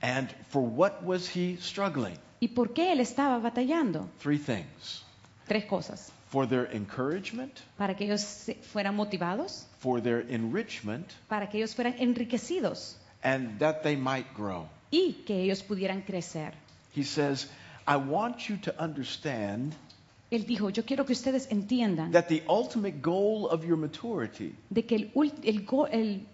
And 0.00 0.28
for 0.50 0.62
what 0.62 1.02
was 1.02 1.26
he 1.34 1.56
struggling? 1.60 2.18
¿Y 2.44 2.48
por 2.48 2.74
qué 2.74 2.92
él 2.92 3.00
estaba 3.00 3.38
batallando? 3.38 4.06
Three 4.22 4.36
things. 4.38 5.02
Tres 5.48 5.64
cosas. 5.64 6.12
For 6.28 6.46
their 6.46 6.68
encouragement, 6.74 7.52
Para 7.78 7.94
que 7.96 8.04
ellos 8.04 8.50
fueran 8.72 8.94
motivados, 8.96 9.66
for 9.78 10.02
their 10.02 10.26
enrichment, 10.28 11.06
para 11.28 11.48
que 11.48 11.56
ellos 11.58 11.74
fueran 11.74 11.94
enriquecidos 11.98 12.96
and 13.22 13.58
that 13.60 13.82
they 13.82 13.96
might 13.96 14.26
grow. 14.36 14.66
y 14.90 15.22
que 15.26 15.40
ellos 15.42 15.62
pudieran 15.62 16.02
crecer. 16.02 16.52
He 16.94 17.02
says, 17.04 17.46
I 17.86 17.96
want 17.96 18.48
you 18.50 18.56
to 18.58 18.74
understand 18.78 19.74
Él 20.30 20.44
dijo, 20.44 20.68
yo 20.70 20.84
quiero 20.84 21.04
que 21.06 21.12
ustedes 21.14 21.46
entiendan 21.50 22.10
that 22.12 22.26
the 22.28 22.42
ultimate 22.48 23.00
goal 23.00 23.46
of 23.50 23.64
your 23.64 23.76
maturity 23.78 24.54
de 24.70 24.82
que 24.84 24.96
el, 24.96 25.10
ul- 25.14 25.32
el, 25.44 25.64
go- 25.64 25.86
el- 25.86 26.26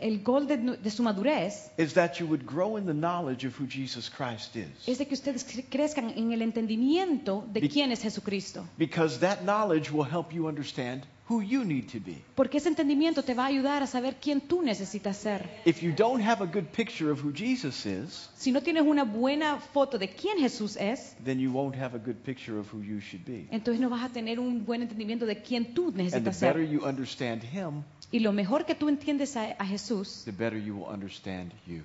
el 0.00 0.22
gol 0.22 0.46
de, 0.46 0.90
su 0.90 1.02
madurez 1.02 1.70
is 1.78 1.94
that 1.94 2.18
you 2.18 2.26
would 2.26 2.44
grow 2.46 2.76
in 2.76 2.86
the 2.86 2.92
knowledge 2.94 3.46
of 3.46 3.54
who 3.58 3.66
Jesus 3.66 4.08
Christ 4.10 4.56
is. 4.56 4.68
es 4.88 4.98
de 4.98 5.06
que 5.06 5.14
ustedes 5.14 5.44
cre- 5.46 5.64
crezcan 5.68 6.10
en 6.16 6.32
el 6.32 6.42
entendimiento 6.42 7.44
de 7.52 7.60
Be- 7.60 7.68
quién 7.68 7.92
es 7.92 8.02
Jesucristo. 8.02 8.66
Because 8.78 9.18
that 9.20 9.42
knowledge 9.42 9.90
will 9.90 10.04
help 10.10 10.32
you 10.32 10.46
understand 10.48 11.02
who 11.26 11.40
you 11.40 11.64
need 11.64 11.88
to 11.90 11.98
be. 12.00 12.22
Porque 12.34 12.58
ese 12.58 12.68
entendimiento 12.68 13.22
te 13.22 13.32
va 13.32 13.44
a 13.44 13.46
ayudar 13.46 13.82
a 13.82 13.86
saber 13.86 14.16
quién 14.20 14.42
tú 14.42 14.60
necesitas 14.62 15.16
ser. 15.16 15.48
If 15.64 15.82
you 15.82 15.90
don't 15.96 16.20
have 16.22 16.42
a 16.42 16.46
good 16.46 16.66
picture 16.72 17.10
of 17.10 17.22
who 17.24 17.32
Jesus 17.32 17.86
is, 17.86 18.28
Si 18.36 18.52
no 18.52 18.60
tienes 18.60 18.82
una 18.82 19.04
buena 19.04 19.58
foto 19.58 19.96
de 19.98 20.08
quién 20.10 20.36
Jesús 20.38 20.76
es, 20.76 21.16
then 21.24 21.38
you 21.40 21.50
won't 21.50 21.74
have 21.76 21.94
a 21.96 21.98
good 21.98 22.16
picture 22.24 22.58
of 22.58 22.66
who 22.74 22.82
you 22.82 23.00
should 23.00 23.24
be. 23.24 23.46
entonces 23.50 23.80
no 23.80 23.88
vas 23.88 24.02
a 24.04 24.10
tener 24.12 24.38
un 24.38 24.66
buen 24.66 24.82
entendimiento 24.82 25.24
de 25.24 25.40
quién 25.40 25.72
tú 25.72 25.86
And 25.86 25.96
the 25.96 26.02
necesitas 26.02 26.40
better 26.40 26.62
ser. 26.66 26.70
you 26.70 26.84
understand 26.84 27.42
Him, 27.42 27.84
Y 28.14 28.20
lo 28.20 28.32
mejor 28.32 28.64
que 28.64 28.76
tú 28.76 28.88
entiendes 28.88 29.36
a, 29.36 29.56
a 29.58 29.66
Jesús, 29.66 30.22
the 30.24 30.30
better 30.30 30.56
you 30.56 30.76
will 30.76 30.88
understand 30.88 31.52
you. 31.66 31.82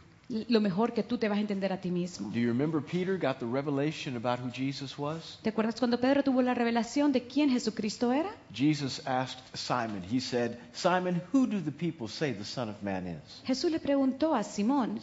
lo 0.47 0.61
mejor 0.61 0.93
que 0.93 1.01
tú 1.01 1.17
te 1.17 1.27
vas 1.27 1.39
a 1.39 1.41
entender 1.41 1.73
a 1.73 1.81
ti 1.81 1.89
mismo. 1.89 2.29
Do 2.29 2.37
you 2.39 2.49
remember 2.49 2.79
Peter 2.83 3.17
got 3.17 3.39
the 3.39 3.47
revelation 3.47 4.15
about 4.15 4.39
who 4.39 4.51
Jesus 4.53 4.95
was? 4.95 5.39
¿Te 5.41 5.49
acuerdas 5.49 5.79
cuando 5.79 5.99
Pedro 5.99 6.21
tuvo 6.23 6.43
la 6.43 6.53
revelación 6.53 7.11
de 7.11 7.23
quién 7.23 7.49
Jesucristo 7.49 8.11
era? 8.13 8.29
Jesus 8.53 9.01
asked 9.07 9.41
Simon, 9.55 10.03
He 10.07 10.19
said, 10.21 10.59
Simon, 10.71 11.19
who 11.33 11.47
do 11.47 11.59
the 11.59 11.71
people 11.71 12.07
say 12.07 12.31
the 12.31 12.45
Son 12.45 12.69
of 12.69 12.75
Man 12.83 13.07
is? 13.07 13.41
Jesús 13.47 13.71
le 13.71 13.79
preguntó 13.79 14.35
a 14.35 14.43
Simón, 14.43 15.01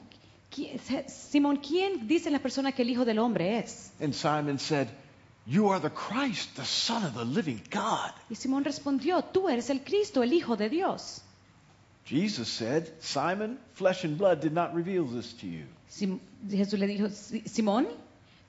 "¿Qui- 0.48 0.78
Simón, 1.08 1.56
¿quién 1.56 2.06
dicen 2.06 2.32
las 2.32 2.40
personas 2.40 2.72
que 2.74 2.82
el 2.82 2.90
Hijo 2.90 3.04
del 3.04 3.18
Hombre 3.18 3.58
es? 3.58 3.90
And 4.00 4.12
Simon 4.14 4.60
said, 4.60 4.86
You 5.46 5.68
are 5.68 5.78
the 5.80 5.90
Christ, 5.90 6.56
the 6.56 6.64
Son 6.64 7.04
of 7.04 7.14
the 7.14 7.24
living 7.24 7.60
God. 7.70 8.10
Y 8.28 8.34
Simón 8.34 8.64
respondió, 8.64 9.22
tú 9.22 9.48
eres 9.48 9.70
el 9.70 9.80
Cristo, 9.84 10.22
el 10.22 10.32
Hijo 10.32 10.56
de 10.56 10.68
Dios. 10.68 11.22
Jesus 12.04 12.48
said, 12.48 12.88
Simon, 13.00 13.58
flesh 13.74 14.04
and 14.04 14.16
blood 14.18 14.40
did 14.40 14.52
not 14.52 14.74
reveal 14.74 15.04
this 15.04 15.32
to 15.34 15.46
you, 15.46 15.64
Sim- 15.88 16.20
Jesús 16.48 16.78
le 16.78 16.86
dijo, 16.86 17.08
Simón, 17.46 17.86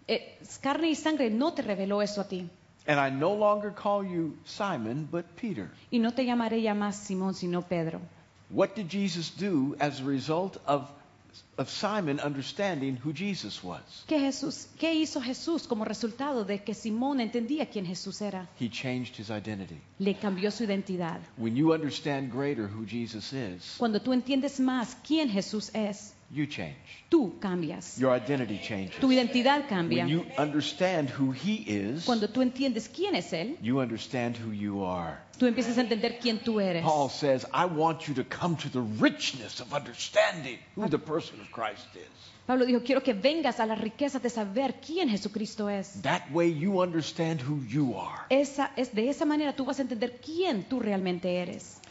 eh, 0.08 0.38
carne 0.62 0.90
y 0.90 0.96
sangre 0.96 1.30
no 1.32 1.54
te 1.54 1.62
reveló 1.64 2.02
eso 2.04 2.22
a 2.22 2.28
ti. 2.28 2.48
and 2.88 3.00
I 3.00 3.10
no 3.10 3.34
longer 3.34 3.72
call 3.72 4.04
you 4.04 4.38
Simon, 4.46 5.08
but 5.12 5.26
Peter. 5.36 5.70
Y 5.92 5.98
no 6.00 6.12
te 6.12 6.24
llamaré 6.24 6.62
ya 6.62 6.74
más 6.74 6.96
Simón, 6.96 7.34
sino 7.34 7.62
Pedro. 7.62 8.00
What 8.50 8.76
did 8.76 8.88
Jesus 8.90 9.30
do 9.32 9.76
as 9.80 10.00
a 10.00 10.04
result 10.06 10.58
of, 10.66 10.90
of 11.58 11.70
Simon 11.70 12.20
understanding 12.20 12.98
who 13.04 13.14
Jesus 13.14 13.64
was? 13.64 13.82
¿Qué, 14.08 14.20
Jesús, 14.20 14.68
¿Qué 14.80 14.94
hizo 14.94 15.22
Jesús 15.22 15.68
como 15.68 15.86
resultado 15.86 16.46
de 16.46 16.64
que 16.64 16.74
Simón 16.74 17.20
entendía 17.20 17.70
quién 17.70 17.86
Jesús 17.86 18.22
era? 18.22 18.48
He 18.60 18.70
changed 18.70 19.16
his 19.18 19.30
identity. 19.30 19.80
Le 20.00 20.16
cambió 20.16 20.52
su 20.52 20.64
identidad. 20.64 21.20
When 21.38 21.56
you 21.56 21.74
understand 21.74 22.32
greater 22.32 22.68
who 22.68 22.86
Jesus 22.86 23.34
is, 23.34 23.76
Cuando 23.78 24.02
tú 24.02 24.14
entiendes 24.14 24.60
más 24.60 24.96
quién 25.04 25.30
Jesús 25.30 25.72
es, 25.74 26.14
you 26.30 26.46
change. 26.46 26.76
tú 27.10 27.40
cambias. 27.40 27.98
Your 27.98 28.16
identity 28.16 28.60
changes. 28.60 29.00
Tu 29.00 29.12
identidad 29.12 29.68
cambia. 29.68 30.04
When 30.04 30.10
you 30.10 30.26
understand 30.38 31.10
who 31.10 31.32
he 31.32 31.64
is, 31.68 32.06
Cuando 32.06 32.28
tú 32.28 32.42
entiendes 32.42 32.90
quién 32.90 33.16
es 33.16 33.32
Él, 33.34 33.58
you 33.62 33.80
understand 33.80 34.38
who 34.38 34.52
you 34.52 34.84
are. 34.84 35.18
tú 35.38 35.46
empiezas 35.46 35.78
a 35.78 35.82
entender 35.82 36.20
quién 36.20 36.40
tú 36.40 36.60
eres. 36.60 36.84
Paul 36.84 37.10
says, 37.10 37.46
I 37.54 37.66
want 37.66 38.08
you 38.08 38.14
to 38.16 38.24
come 38.24 38.56
to 38.58 38.70
the 38.70 38.82
richness 38.82 39.60
of 39.60 39.74
understanding 39.74 40.60
who 40.76 40.90
the 40.90 41.00
person 41.00 41.40
of 41.40 41.52
Christ 41.52 41.88
is. 41.96 42.08
Pablo 42.48 42.66
dijo, 42.66 42.82
quiero 42.82 43.04
que 43.04 43.14
vengas 43.14 43.60
a 43.60 43.66
la 43.66 43.76
riqueza 43.76 44.20
de 44.20 44.30
saber 44.30 44.76
quién 44.80 45.10
Jesucristo 45.10 45.70
es. 45.70 46.02
That 46.04 46.32
way 46.32 46.50
you 46.50 46.82
understand 46.82 47.42
who 47.42 47.62
you 47.68 47.98
are. 47.98 48.24
Esa, 48.30 48.72
es, 48.78 48.96
de 48.96 49.10
esa 49.10 49.26
manera 49.26 49.54
tú 49.54 49.66
vas 49.66 49.80
a 49.80 49.82
entender 49.82 50.22
quién 50.24 50.64
tú 50.64 50.80
realmente 50.80 51.42
eres. 51.42 51.82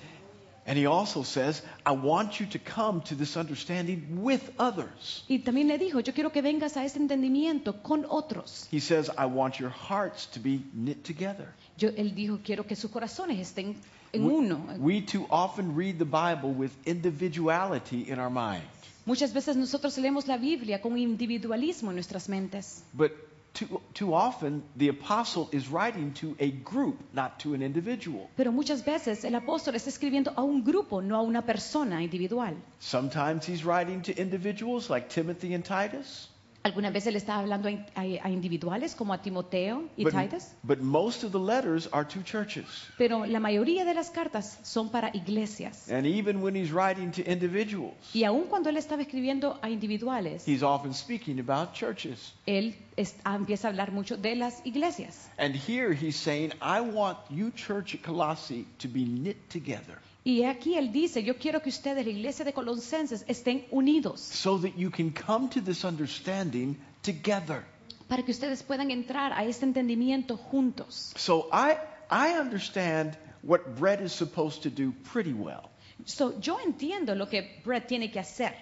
And 0.68 0.76
he 0.76 0.87
also 0.87 1.23
says, 1.23 1.62
I 1.85 1.92
want 1.92 2.40
you 2.40 2.46
to 2.46 2.58
come 2.58 3.00
to 3.02 3.14
this 3.14 3.37
understanding 3.37 4.23
with 4.23 4.42
others. 4.58 5.23
Y 5.28 5.38
también 5.38 5.68
le 5.68 5.78
dijo, 5.78 6.00
yo 6.00 6.12
quiero 6.12 6.30
que 6.30 6.42
vengas 6.42 6.76
a 6.76 6.85
ese 6.85 6.96
entendimiento 6.99 7.82
con 7.85 8.04
otros. 8.08 8.66
He 8.73 8.80
says, 8.80 9.08
I 9.16 9.26
want 9.26 9.61
your 9.61 9.70
hearts 9.70 10.26
to 10.32 10.40
be 10.40 10.61
knit 10.75 11.04
together. 11.04 11.54
Yo, 11.78 11.90
él 11.96 12.14
dijo, 12.16 12.40
quiero 12.44 12.64
que 12.66 12.75
sus 12.75 12.90
corazones 12.90 13.38
estén 13.38 13.76
en 14.12 14.25
We- 14.26 14.32
uno. 14.35 14.61
We 14.78 15.02
too 15.02 15.26
often 15.30 15.76
read 15.76 15.99
the 15.99 16.04
Bible 16.04 16.50
with 16.52 16.73
individuality 16.85 18.11
in 18.11 18.18
our 18.18 18.30
mind. 18.30 18.62
Muchas 19.04 19.32
veces 19.32 19.56
nosotros 19.56 19.96
leemos 19.99 20.26
la 20.26 20.37
Biblia 20.37 20.80
con 20.80 20.99
individualismo 20.99 21.90
en 21.90 21.94
nuestras 21.96 22.28
mentes. 22.28 22.82
But 22.92 23.12
too, 23.56 23.80
too 23.94 24.14
often, 24.14 24.62
the 24.76 24.88
apostle 24.88 25.48
is 25.50 25.68
writing 25.68 26.12
to 26.14 26.36
a 26.38 26.50
group, 26.50 26.98
not 27.12 27.40
to 27.40 27.54
an 27.54 27.62
individual. 27.62 28.28
Pero 28.36 28.52
muchas 28.52 28.84
veces 28.84 29.25
el 29.25 29.34
apóstol 29.34 29.75
está 29.75 29.88
escribiendo 29.88 30.32
a 30.36 30.42
un 30.42 30.62
grupo, 30.62 31.00
no 31.02 31.16
a 31.16 31.22
una 31.22 31.42
persona 31.42 32.02
individual. 32.02 32.54
Sometimes 32.78 33.46
he's 33.46 33.64
writing 33.64 34.02
to 34.02 34.12
individuals 34.20 34.90
like 34.90 35.08
Timothy 35.08 35.54
and 35.54 35.64
Titus. 35.64 36.28
Algunas 36.66 36.92
veces 36.92 37.12
le 37.12 37.18
está 37.18 37.38
hablando 37.38 37.68
a, 37.68 37.73
a- 37.94 38.26
a 38.26 38.30
individuales 38.30 38.96
como 38.96 39.12
a 39.12 39.23
Timoteo 39.23 39.85
y 39.96 40.02
But, 40.02 40.14
Titus. 40.14 40.49
but 40.64 40.80
most 40.80 41.23
of 41.23 41.30
the 41.30 41.38
letters 41.38 41.88
are 41.92 42.04
to 42.04 42.23
churches. 42.25 42.66
Pero 42.99 43.25
la 43.25 43.38
mayoría 43.38 43.85
de 43.85 43.94
las 43.94 44.11
cartas 44.11 44.58
son 44.64 44.88
para 44.90 45.11
iglesias. 45.14 45.88
And 45.90 46.04
even 46.06 46.42
when 46.42 46.56
he's 46.56 46.73
writing 46.73 47.12
to 47.12 47.23
individuals, 47.30 47.94
Y 48.12 48.25
aun 48.25 48.49
cuando 48.49 48.68
él 48.68 48.76
estaba 48.78 49.02
escribiendo 49.02 49.58
a 49.62 49.70
individuales, 49.70 50.46
he's 50.46 50.62
often 50.64 50.92
speaking 50.92 51.38
about 51.38 51.73
churches. 51.73 52.32
él 52.46 52.75
es- 52.96 53.14
ah, 53.25 53.37
empieza 53.37 53.68
a 53.68 53.70
hablar 53.70 53.92
mucho 53.92 54.16
de 54.16 54.35
las 54.35 54.61
iglesias. 54.64 55.30
And 55.38 55.54
here 55.54 55.94
he's 55.94 56.16
saying, 56.16 56.50
I 56.61 56.80
want 56.80 57.18
you, 57.30 57.52
church 57.52 57.94
at 57.94 58.02
Colossae, 58.02 58.66
to 58.78 58.88
be 58.88 59.04
knit 59.04 59.37
together 59.50 59.99
Y 60.26 60.42
aquí 60.42 60.75
él 60.76 60.90
dice, 60.90 61.23
yo 61.23 61.38
quiero 61.38 61.62
que 61.62 61.68
ustedes, 61.68 62.04
la 62.04 62.11
iglesia 62.11 62.45
de 62.45 62.52
Colosenses, 62.52 63.25
estén 63.28 63.64
unidos 63.71 64.21
so 64.21 64.59
that 64.59 64.76
you 64.76 64.90
can 64.90 65.11
come 65.11 65.49
to 65.49 65.61
this 65.61 65.85
understanding 65.85 66.76
together. 67.02 67.64
para 68.09 68.25
que 68.25 68.33
ustedes 68.33 68.64
puedan 68.64 68.90
entrar 68.90 69.33
a 69.33 69.45
este 69.45 69.64
entendimiento 69.64 70.37
juntos. 70.37 71.12
So 71.16 71.49
I, 71.52 71.76
I 72.11 72.40
understand 72.40 73.16
what 73.45 73.76
Brett 73.78 74.00
is 74.00 74.12
supposed 74.12 74.64
to 74.64 74.68
do 74.68 74.92
pretty 75.12 75.33
well. 75.33 75.71
So, 76.06 76.35
yo 76.40 76.59
entiendo 76.59 77.14
lo 77.14 77.28
que 77.28 77.61
Brett 77.64 77.87
tiene 77.87 78.11
que 78.11 78.18
hacer 78.18 78.52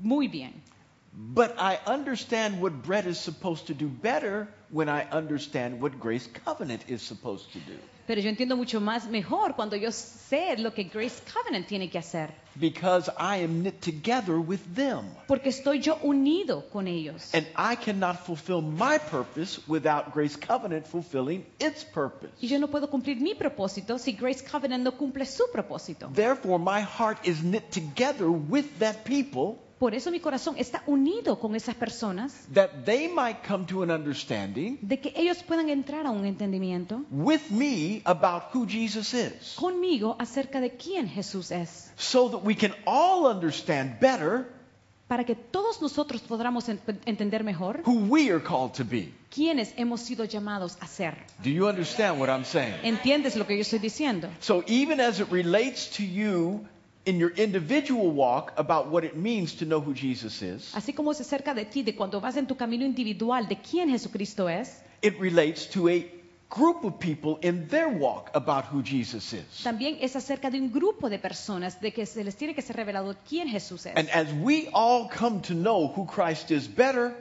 muy 0.00 0.28
bien, 0.28 0.54
But 1.16 1.54
I 1.58 1.78
understand 1.86 2.60
what 2.60 2.82
Brett 2.82 3.06
is 3.06 3.18
supposed 3.20 3.68
to 3.68 3.74
do 3.74 3.86
better 3.88 4.48
when 4.70 4.88
I 4.88 5.06
understand 5.12 5.80
what 5.80 6.00
Grace 6.00 6.26
Covenant 6.44 6.82
is 6.88 7.02
supposed 7.02 7.52
to 7.52 7.58
do. 7.60 7.78
pero 8.06 8.20
yo 8.20 8.28
entiendo 8.28 8.54
mucho 8.56 8.80
más 8.80 9.08
mejor 9.08 9.54
cuando 9.54 9.76
yo 9.76 9.88
sé 9.90 10.58
lo 10.58 10.72
que 10.72 10.84
Grace 10.84 11.22
Covenant 11.32 11.66
tiene 11.68 11.88
que 11.88 11.98
hacer, 11.98 12.30
Because 12.58 13.08
I 13.16 13.38
am 13.44 13.62
knit 13.62 13.80
together 13.80 14.38
with 14.40 14.60
them. 14.74 15.06
porque 15.28 15.46
estoy 15.50 15.80
yo 15.80 15.94
unido 16.02 16.68
con 16.72 16.86
ellos. 16.88 17.32
And 17.32 17.46
I 17.56 17.76
cannot 17.76 18.26
fulfill 18.26 18.60
my 18.60 18.98
purpose 18.98 19.60
without 19.68 20.12
Grace 20.12 20.36
Covenant 20.36 20.86
fulfilling 20.86 21.46
its 21.60 21.84
purpose. 21.84 22.32
Y 22.42 22.48
yo 22.48 22.58
no 22.58 22.66
puedo 22.66 22.90
cumplir 22.90 23.20
mi 23.20 23.34
propósito 23.34 23.98
si 23.98 24.12
Grace 24.12 24.42
Covenant 24.42 24.82
no 24.82 24.92
cumple 24.92 25.24
su 25.26 25.44
propósito. 25.52 26.10
Therefore, 26.12 26.58
my 26.58 26.80
heart 26.82 27.18
is 27.26 27.40
knit 27.42 27.70
together 27.70 28.28
with 28.28 28.66
that 28.80 29.04
people 29.04 29.60
Por 29.78 29.92
eso 29.94 30.10
mi 30.10 30.20
corazón 30.20 30.54
está 30.56 30.82
unido 30.86 31.38
con 31.40 31.54
esas 31.56 31.74
personas, 31.74 32.46
that 32.54 32.70
they 32.84 33.08
might 33.08 33.38
come 33.46 33.66
to 33.66 33.82
an 33.82 33.90
understanding 33.90 34.78
de 34.80 35.00
que 35.00 35.12
ellos 35.16 35.42
puedan 35.42 35.68
entrar 35.68 36.06
a 36.06 36.10
un 36.10 36.24
entendimiento 36.24 37.02
with 37.10 37.40
me 37.50 38.00
about 38.04 38.44
who 38.54 38.66
Jesus 38.66 39.12
is. 39.12 39.54
conmigo 39.56 40.16
acerca 40.18 40.60
de 40.60 40.70
quién 40.76 41.08
Jesús 41.08 41.50
es, 41.50 41.92
So 41.96 42.28
that 42.30 42.42
we 42.44 42.54
can 42.54 42.72
all 42.86 43.26
understand 43.26 43.98
better 44.00 44.46
para 45.08 45.24
que 45.24 45.34
todos 45.34 45.82
nosotros 45.82 46.22
podamos 46.22 46.68
en- 46.68 46.80
entender 47.04 47.44
mejor 47.44 47.82
who 47.84 48.06
we 48.08 48.30
are 48.30 48.40
called 48.42 48.72
to 48.74 48.84
be. 48.84 49.12
quiénes 49.30 49.74
hemos 49.76 50.00
sido 50.00 50.24
llamados 50.24 50.78
a 50.80 50.86
ser. 50.86 51.16
Do 51.42 51.50
you 51.50 51.66
understand 51.68 52.20
what 52.20 52.28
I'm 52.30 52.44
saying? 52.44 52.76
¿Entiendes 52.84 53.34
lo 53.36 53.44
que 53.46 53.56
yo 53.56 53.62
estoy 53.62 53.80
diciendo? 53.80 54.30
So 54.40 54.62
even 54.68 55.00
as 55.00 55.18
it 55.20 55.28
relates 55.30 55.90
to 55.96 56.04
you 56.04 56.64
in 57.06 57.18
your 57.18 57.32
individual 57.36 58.10
walk 58.10 58.52
about 58.56 58.90
what 58.90 59.04
it 59.04 59.16
means 59.16 59.54
to 59.56 59.64
know 59.64 59.80
who 59.80 59.92
Jesus 59.94 60.40
is, 60.42 60.74
Así 60.74 60.92
como 60.94 61.12
se 61.14 61.22
acerca 61.22 61.54
de 61.54 61.64
ti, 61.64 61.82
de 61.82 61.94
cuando 61.94 62.20
vas 62.20 62.36
en 62.36 62.46
tu 62.46 62.56
camino 62.56 62.84
individual, 62.84 63.46
de 63.48 63.56
quién 63.56 63.90
Jesucristo 63.90 64.48
es, 64.48 64.80
it 65.02 65.14
relates 65.20 65.68
to 65.68 65.88
a 65.88 66.06
group 66.50 66.84
of 66.84 66.98
people 67.00 67.38
in 67.42 67.66
their 67.68 67.88
walk 67.88 68.30
about 68.34 68.64
who 68.72 68.82
Jesus 68.82 69.32
is. 69.32 69.44
también 69.64 69.98
es 70.00 70.14
acerca 70.16 70.50
de 70.50 70.58
un 70.60 70.70
grupo 70.72 71.10
de 71.10 71.18
personas 71.18 71.80
de 71.80 71.92
que 71.92 72.06
se 72.06 72.22
les 72.24 72.36
tiene 72.36 72.54
que 72.54 72.62
ser 72.62 72.76
revelado 72.76 73.16
quién 73.28 73.48
Jesús 73.48 73.86
es. 73.86 73.96
And 73.96 74.08
as 74.10 74.28
we 74.42 74.68
all 74.72 75.08
come 75.08 75.40
to 75.42 75.54
know 75.54 75.88
who 75.94 76.06
Christ 76.06 76.50
is 76.50 76.68
better, 76.74 77.12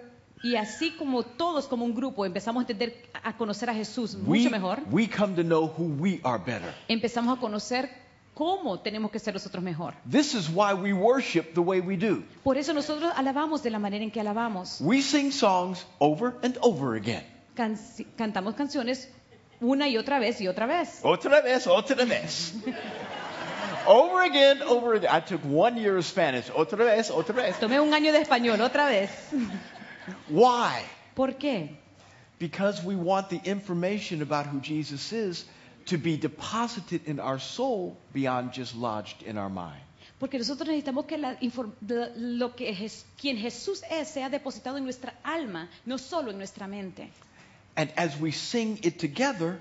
Y 0.45 0.57
así 0.57 0.91
como 0.97 1.23
todos 1.23 1.67
como 1.67 1.85
un 1.85 1.95
grupo 1.95 2.25
empezamos 2.25 2.61
a 2.61 2.63
entender, 2.63 2.93
a 3.23 3.35
conocer 3.37 3.69
a 3.69 3.73
Jesús 3.73 4.15
we, 4.25 4.39
mucho 4.39 4.49
mejor, 4.49 4.81
we 4.91 5.07
come 5.09 5.35
to 5.35 5.41
know 5.43 5.67
who 5.77 5.85
we 5.99 6.19
are 6.23 6.37
better. 6.37 6.73
empezamos 6.89 7.37
a 7.37 7.39
conocer 7.41 7.89
cómo 8.33 8.79
tenemos 8.79 9.11
que 9.11 9.19
ser 9.19 9.33
nosotros 9.33 9.63
mejor. 9.63 9.93
This 10.09 10.33
is 10.33 10.49
why 10.49 10.73
we 10.73 10.93
worship 10.93 11.53
the 11.53 11.61
way 11.61 11.79
we 11.79 11.95
do. 11.97 12.23
Por 12.43 12.57
eso 12.57 12.73
nosotros 12.73 13.11
alabamos 13.15 13.61
de 13.63 13.69
la 13.69 13.79
manera 13.79 14.03
en 14.03 14.11
que 14.11 14.19
alabamos. 14.21 14.81
We 14.81 15.01
sing 15.01 15.31
songs 15.31 15.85
over 15.99 16.33
and 16.43 16.57
over 16.61 16.95
again. 16.95 17.23
Canci- 17.55 18.05
cantamos 18.17 18.55
canciones 18.55 19.07
una 19.61 19.87
y 19.87 19.97
otra 19.97 20.19
vez 20.19 20.41
y 20.41 20.47
otra 20.47 20.65
vez. 20.67 20.99
Otra 21.03 21.41
vez, 21.41 21.67
otra 21.67 22.05
vez. 22.05 22.53
over 23.87 24.23
again, 24.23 24.61
over 24.63 24.95
again. 24.95 25.09
I 25.11 25.19
took 25.19 25.41
one 25.45 25.77
year 25.77 25.97
of 25.97 26.05
Spanish. 26.05 26.49
Otra 26.49 26.77
vez, 26.77 27.09
otra 27.11 27.33
vez. 27.35 27.55
Tomé 27.59 27.79
un 27.79 27.93
año 27.93 28.11
de 28.11 28.19
español 28.21 28.59
otra 28.61 28.87
vez. 28.87 29.09
Why? 30.29 30.81
¿Por 31.15 31.33
qué? 31.37 31.77
Because 32.39 32.83
we 32.83 32.95
want 32.95 33.29
the 33.29 33.39
information 33.45 34.21
about 34.21 34.47
who 34.47 34.59
Jesus 34.59 35.13
is 35.13 35.45
to 35.85 35.97
be 35.97 36.17
deposited 36.17 37.01
in 37.07 37.19
our 37.19 37.39
soul 37.39 37.95
beyond 38.13 38.53
just 38.53 38.75
lodged 38.75 39.23
in 39.23 39.37
our 39.37 39.49
mind. 39.49 39.81
Porque 40.19 40.37
nosotros 40.37 40.67
necesitamos 40.69 41.05
que 41.05 41.17
la 41.17 41.35
lo 42.15 42.55
que 42.55 42.73
Jes- 42.73 43.05
quien 43.19 43.37
Jesús 43.37 43.81
es 43.89 44.07
sea 44.07 44.29
depositado 44.29 44.77
en 44.77 44.83
nuestra 44.85 45.13
alma, 45.23 45.67
no 45.85 45.97
solo 45.97 46.31
en 46.31 46.37
nuestra 46.37 46.67
mente. 46.67 47.09
And 47.75 47.91
as 47.97 48.19
we 48.19 48.31
sing 48.31 48.79
it 48.83 48.99
together, 48.99 49.59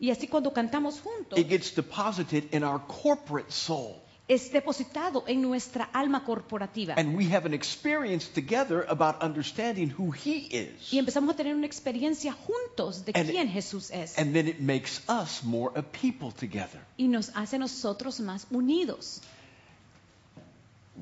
Y 0.00 0.10
así 0.10 0.28
cuando 0.28 0.52
cantamos 0.52 1.00
juntos, 1.00 1.36
it 1.38 1.48
gets 1.48 1.74
deposited 1.74 2.44
in 2.54 2.62
our 2.62 2.78
corporate 2.86 3.50
soul. 3.50 3.96
Es 4.28 4.52
depositado 4.52 5.24
en 5.26 5.40
nuestra 5.42 5.84
alma 5.92 6.24
corporativa. 6.24 6.94
And 6.96 7.16
we 7.16 7.24
have 7.34 7.46
an 7.46 7.54
experience 7.54 8.28
together 8.28 8.84
about 8.88 9.22
understanding 9.22 9.90
who 9.98 10.12
He 10.12 10.48
is. 10.50 10.92
Y 10.92 10.98
empezamos 10.98 11.34
a 11.34 11.36
tener 11.36 11.54
una 11.54 11.66
experiencia 11.66 12.32
juntos 12.34 13.04
de 13.06 13.12
And- 13.14 13.30
quién 13.30 13.48
Jesús 13.48 13.90
es. 13.90 14.18
And 14.18 14.34
then 14.34 14.46
it 14.46 14.60
makes 14.60 15.00
us 15.08 15.42
more 15.42 15.72
a 15.78 15.82
people 15.82 16.30
together. 16.30 16.80
Y 16.98 17.08
nos 17.08 17.30
hace 17.34 17.58
nosotros 17.58 18.20
más 18.20 18.46
unidos. 18.50 19.20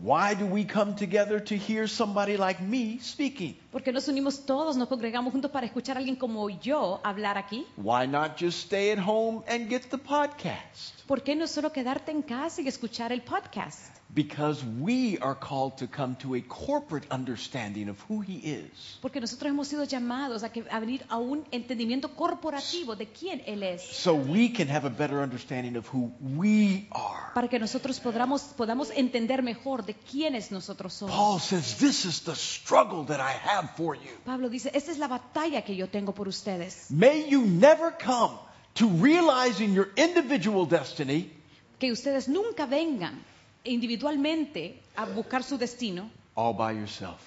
Why 0.02 0.34
do 0.34 0.44
we 0.44 0.64
come 0.66 0.94
together 0.94 1.40
to 1.40 1.54
hear 1.56 1.88
somebody 1.88 2.36
like 2.36 2.60
me 2.62 2.98
speaking? 3.00 3.56
Porque 3.72 3.92
nos 3.92 4.08
unimos 4.08 4.44
todos, 4.44 4.76
nos 4.76 4.88
congregamos 4.88 5.32
juntos 5.32 5.50
para 5.50 5.64
escuchar 5.64 5.96
a 5.96 6.00
alguien 6.00 6.16
como 6.16 6.50
yo 6.50 7.00
hablar 7.02 7.38
aquí. 7.38 7.66
Why 7.78 8.06
not 8.06 8.36
just 8.38 8.58
stay 8.66 8.92
at 8.92 8.98
home 8.98 9.42
and 9.48 9.70
get 9.70 9.88
the 9.88 9.96
podcast? 9.96 11.00
¿Por 11.06 11.22
qué 11.22 11.34
no 11.34 11.46
solo 11.46 11.72
quedarte 11.72 12.12
en 12.12 12.20
casa 12.20 12.60
y 12.60 12.68
escuchar 12.68 13.10
el 13.10 13.22
podcast? 13.22 13.96
Because 14.16 14.64
we 14.64 15.18
are 15.18 15.34
called 15.34 15.76
to 15.80 15.86
come 15.86 16.16
to 16.22 16.36
a 16.36 16.40
corporate 16.40 17.04
understanding 17.10 17.90
of 17.90 18.00
who 18.08 18.22
He 18.22 18.38
is. 18.38 18.98
Porque 19.02 19.20
nosotros 19.20 19.50
hemos 19.50 19.68
sido 19.68 19.84
llamados 19.84 20.42
a, 20.42 20.48
que, 20.48 20.64
a 20.70 20.80
venir 20.80 21.04
a 21.10 21.18
un 21.18 21.44
entendimiento 21.50 22.08
corporativo 22.16 22.96
de 22.96 23.08
quién 23.08 23.42
Él 23.46 23.62
es. 23.62 23.82
So 23.82 24.14
we 24.14 24.48
can 24.48 24.68
have 24.70 24.86
a 24.86 24.88
better 24.88 25.20
understanding 25.22 25.76
of 25.76 25.86
who 25.92 26.10
we 26.18 26.88
are. 26.92 27.34
Para 27.34 27.48
que 27.48 27.58
nosotros 27.58 28.00
podamos, 28.00 28.40
podamos 28.56 28.90
entender 28.90 29.42
mejor 29.42 29.84
de 29.84 29.92
quiénes 29.92 30.50
nosotros 30.50 30.94
somos. 30.94 31.14
Paul 31.14 31.38
says, 31.38 31.76
This 31.76 32.06
is 32.06 32.22
the 32.22 32.34
struggle 32.34 33.04
that 33.04 33.20
I 33.20 33.32
have 33.32 33.68
for 33.76 33.96
you. 33.96 34.16
Pablo 34.24 34.48
dice, 34.48 34.70
esta 34.72 34.92
es 34.92 34.98
la 34.98 35.08
batalla 35.08 35.62
que 35.62 35.76
yo 35.76 35.90
tengo 35.90 36.14
por 36.14 36.26
ustedes. 36.26 36.90
May 36.90 37.28
you 37.28 37.42
never 37.42 37.92
come 37.92 38.38
to 38.76 38.88
realizing 38.88 39.74
your 39.74 39.90
individual 39.94 40.64
destiny 40.64 41.30
Que 41.78 41.92
ustedes 41.92 42.28
nunca 42.28 42.64
vengan 42.64 43.22
individualmente 43.66 44.80
a 44.96 45.04
buscar 45.06 45.42
su 45.42 45.56
destino 45.58 46.10
all 46.34 46.54
by 46.54 46.74
yourself. 46.74 47.20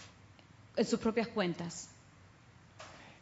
en 0.78 0.86
sus 0.86 1.00
propias 1.00 1.28
cuentas. 1.28 1.88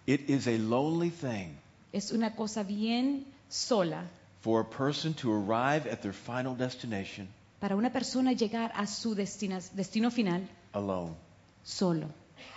It 0.05 0.29
is 0.29 0.47
a 0.47 0.57
lonely 0.57 1.09
thing 1.09 1.57
Es 1.93 2.11
una 2.11 2.35
cosa 2.35 2.63
bien 2.63 3.25
sola 3.49 4.03
for 4.41 4.61
a 4.61 4.63
person 4.69 5.13
to 5.15 5.31
arrive 5.33 5.87
at 5.91 6.01
their 6.01 6.13
final 6.13 6.55
destination 6.55 7.27
para 7.59 7.75
una 7.75 7.89
persona 7.91 8.33
llegar 8.33 8.71
a 8.75 8.85
su 8.85 9.15
destina- 9.15 9.61
destino 9.73 10.11
final 10.11 10.47
alone. 10.73 11.15
solo 11.63 12.07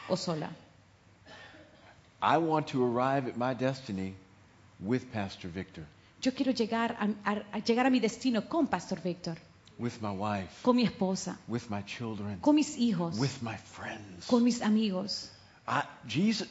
o 0.09 0.17
sola. 0.17 0.51
I 2.23 2.37
want 2.37 2.69
to 2.69 2.85
arrive 2.85 3.27
at 3.29 3.37
my 3.39 3.55
destiny 3.55 4.15
with 4.79 5.11
Pastor 5.13 5.49
Victor, 5.49 5.85
Yo 6.21 6.33
quiero 6.33 6.53
llegar 6.53 6.97
a, 7.01 7.07
a- 7.31 7.45
a 7.53 7.59
llegar 7.61 7.87
a 7.87 7.91
mi 7.91 7.99
destino 7.99 8.43
con 8.47 8.67
Pastor 8.67 9.01
Víctor, 9.01 9.39
with 9.81 10.01
my 10.03 10.13
wife, 10.13 10.63
con 10.63 10.77
mi 10.77 10.87
esposa, 10.87 11.37
with 11.49 11.69
my 11.71 11.81
children, 11.83 12.39
con 12.43 12.55
mis 12.55 12.77
hijos, 12.77 13.19
with 13.19 13.43
my 13.43 13.57
friends. 13.57 14.27
con 14.27 14.45
mis 14.45 14.61
amigos. 14.61 15.29
I, 15.67 15.83
Jesus, 16.07 16.47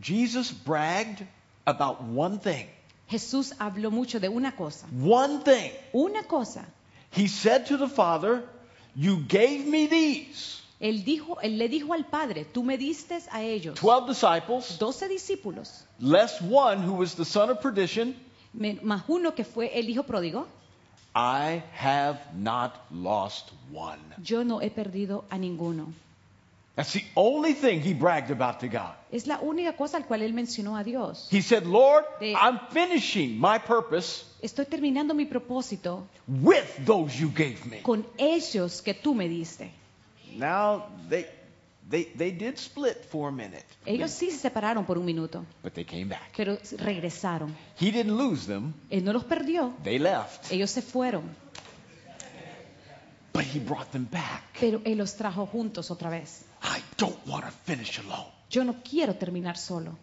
Jesus 0.00 0.50
bragged 0.50 1.26
about 1.66 2.02
one 2.02 2.38
thing. 2.38 2.66
Jesús 3.10 3.52
habló 3.58 3.90
mucho 3.92 4.18
de 4.18 4.28
una 4.28 4.52
cosa. 4.52 4.86
One 4.86 5.40
thing. 5.44 5.70
Una 5.94 6.22
cosa. 6.22 6.64
He 7.10 7.26
said 7.26 7.66
to 7.66 7.76
the 7.76 7.88
Father, 7.88 8.42
You 8.94 9.18
gave 9.26 9.66
me 9.66 9.86
these. 9.86 10.60
Él, 10.80 11.04
dijo, 11.04 11.38
él 11.42 11.58
le 11.58 11.68
dijo 11.68 11.92
al 11.94 12.04
Padre, 12.06 12.44
tú 12.44 12.64
me 12.64 12.76
diste 12.76 13.22
a 13.30 13.42
ellos 13.42 13.76
Twelve 13.76 14.08
disciples, 14.08 14.78
doce 14.78 15.08
discípulos, 15.08 15.84
less 16.00 16.40
one 16.40 16.82
who 16.82 16.94
was 16.94 17.14
the 17.14 17.24
son 17.24 17.50
of 17.50 17.60
perdition. 17.60 18.16
más 18.82 19.04
uno 19.08 19.32
que 19.32 19.44
fue 19.44 19.70
el 19.78 19.88
hijo 19.88 20.02
pródigo. 20.02 20.46
I 21.14 21.62
have 21.74 22.18
not 22.34 22.72
lost 22.90 23.50
one. 23.70 23.98
Yo 24.24 24.42
no 24.44 24.58
he 24.60 24.70
perdido 24.70 25.24
a 25.30 25.36
ninguno. 25.36 25.92
That's 26.74 26.94
the 26.94 27.04
only 27.16 27.52
thing 27.52 27.82
he 27.82 27.92
bragged 27.92 28.30
about 28.30 28.60
to 28.60 28.68
God. 28.68 28.94
Es 29.12 29.26
la 29.26 29.38
única 29.40 29.76
cosa 29.76 29.98
al 29.98 30.04
cual 30.06 30.22
él 30.22 30.32
mencionó 30.32 30.74
a 30.78 30.82
Dios. 30.82 31.28
He 31.30 31.42
said, 31.42 31.66
Lord, 31.66 32.06
De- 32.18 32.34
I'm 32.34 32.58
finishing 32.70 33.38
my 33.38 33.58
purpose 33.58 34.24
Estoy 34.42 34.64
terminando 34.66 35.12
mi 35.14 35.26
propósito 35.26 36.04
with 36.26 36.66
those 36.86 37.14
you 37.20 37.28
gave 37.28 37.66
me. 37.66 37.82
con 37.82 38.06
ellos 38.16 38.80
que 38.80 38.94
tú 38.94 39.14
me 39.14 39.28
diste. 39.28 39.70
Now, 40.34 40.86
they, 41.10 41.26
they, 41.90 42.04
they 42.16 42.30
did 42.30 42.56
split 42.58 43.04
for 43.10 43.28
a 43.28 43.32
minute, 43.32 43.64
Ellos 43.86 44.10
sí 44.10 44.30
se 44.30 44.38
separaron 44.38 44.84
por 44.86 44.98
un 44.98 45.04
minuto, 45.04 45.44
but 45.62 45.72
they 45.74 45.84
came 45.84 46.06
back. 46.06 46.32
pero 46.36 46.58
regresaron. 46.78 47.54
He 47.80 47.90
didn't 47.90 48.16
lose 48.16 48.46
them, 48.46 48.72
Él 48.90 49.04
no 49.04 49.12
los 49.12 49.24
perdió, 49.24 49.74
they 49.84 49.98
left, 49.98 50.50
ellos 50.52 50.70
se 50.70 50.82
fueron, 50.82 51.22
but 53.32 53.44
he 53.44 53.58
brought 53.60 53.90
them 53.92 54.06
back. 54.10 54.42
pero 54.60 54.80
Él 54.84 54.98
los 54.98 55.14
trajo 55.16 55.46
juntos 55.46 55.90
otra 55.90 56.10
vez. 56.10 56.44
I 56.62 56.80
don't 56.98 57.18
want 57.26 57.44
to 57.44 57.50
finish 57.64 57.98
alone. 57.98 58.30
Yo 58.50 58.62
no 58.64 58.76
quiero 58.88 59.14
terminar 59.14 59.56
solo. 59.56 59.96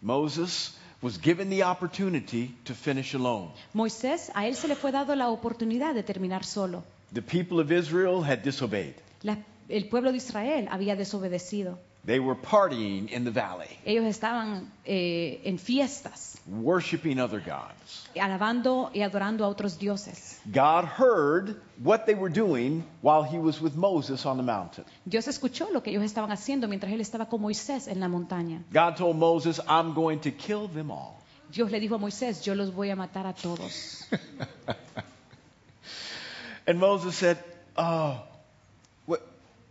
Moses 0.00 0.76
was 1.00 1.18
given 1.20 1.48
the 1.50 1.62
opportunity 1.64 2.54
to 2.64 2.74
finish 2.74 3.14
alone. 3.14 3.50
Moisés, 3.74 4.30
a 4.34 4.46
él 4.46 4.54
se 4.54 4.68
le 4.68 4.76
fue 4.76 4.92
dado 4.92 5.14
la 5.16 5.28
oportunidad 5.30 5.94
de 5.94 6.02
terminar 6.02 6.44
solo. 6.44 6.84
The 7.12 7.22
people 7.22 7.60
of 7.60 7.70
Israel 7.72 8.22
had 8.22 8.42
disobeyed. 8.42 8.94
La- 9.22 9.38
el 9.68 9.88
pueblo 9.88 10.10
de 10.10 10.18
Israel 10.18 10.68
había 10.70 10.96
desobedecido. 10.96 11.78
They 12.04 12.18
were 12.18 12.34
partying 12.34 13.08
in 13.12 13.24
the 13.24 13.30
valley, 13.30 13.68
Ellos 13.84 14.04
estaban 14.06 14.72
eh, 14.84 15.40
en 15.44 15.56
fiestas, 15.56 16.36
worshiping 16.48 17.20
other 17.20 17.38
gods. 17.38 18.08
alabando 18.20 18.90
y 18.92 19.02
adorando 19.02 19.44
a 19.44 19.48
otros 19.48 19.78
dioses. 19.78 20.40
God 20.52 20.84
heard 20.84 21.62
what 21.80 22.04
they 22.06 22.16
were 22.16 22.28
doing 22.32 22.82
while 23.02 23.22
he 23.22 23.38
was 23.38 23.60
with 23.60 23.76
Moses 23.76 24.26
on 24.26 24.36
the 24.36 24.42
mountain. 24.42 24.84
Dios 25.04 25.28
escuchó 25.28 25.70
lo 25.70 25.80
que 25.84 25.92
ellos 25.92 26.02
estaban 26.02 26.32
haciendo 26.32 26.66
mientras 26.66 26.92
él 26.92 27.00
estaba 27.00 27.28
con 27.28 27.40
Moisés 27.40 27.86
en 27.86 28.00
la 28.00 28.08
montaña. 28.08 28.64
God 28.72 28.96
told 28.96 29.16
Moses, 29.16 29.60
I'm 29.68 29.94
going 29.94 30.18
to 30.22 30.32
kill 30.32 30.66
them 30.66 30.90
all. 30.90 31.14
Dios 31.52 31.70
le 31.70 31.78
dijo 31.78 31.94
a 31.94 31.98
Moisés, 31.98 32.42
yo 32.42 32.56
los 32.56 32.74
voy 32.74 32.90
a 32.90 32.96
matar 32.96 33.28
a 33.28 33.32
todos. 33.32 34.08
and 36.66 36.80
Moses 36.80 37.14
said, 37.14 37.38
wait, 37.76 38.18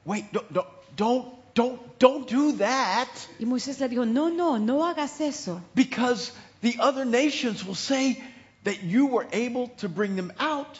wait, 0.06 0.26
don't, 0.32 0.52
don't, 0.54 0.68
don't, 0.96 1.28
don't, 1.54 2.00
don't 2.00 2.28
do 2.30 2.54
that 2.58 3.08
Y 3.40 3.46
Moisés 3.46 3.80
le 3.80 3.88
dijo, 3.90 4.06
no, 4.06 4.30
no, 4.30 4.58
no 4.58 4.86
hagas 4.86 5.20
eso, 5.22 5.62
because 5.76 6.32
the 6.62 6.76
other 6.80 7.06
nations 7.06 7.64
will 7.66 7.76
say 7.76 8.22
that 8.64 8.84
you 8.84 9.08
were 9.08 9.28
able 9.34 9.70
to 9.78 9.90
bring 9.90 10.16
them 10.16 10.32
out, 10.40 10.80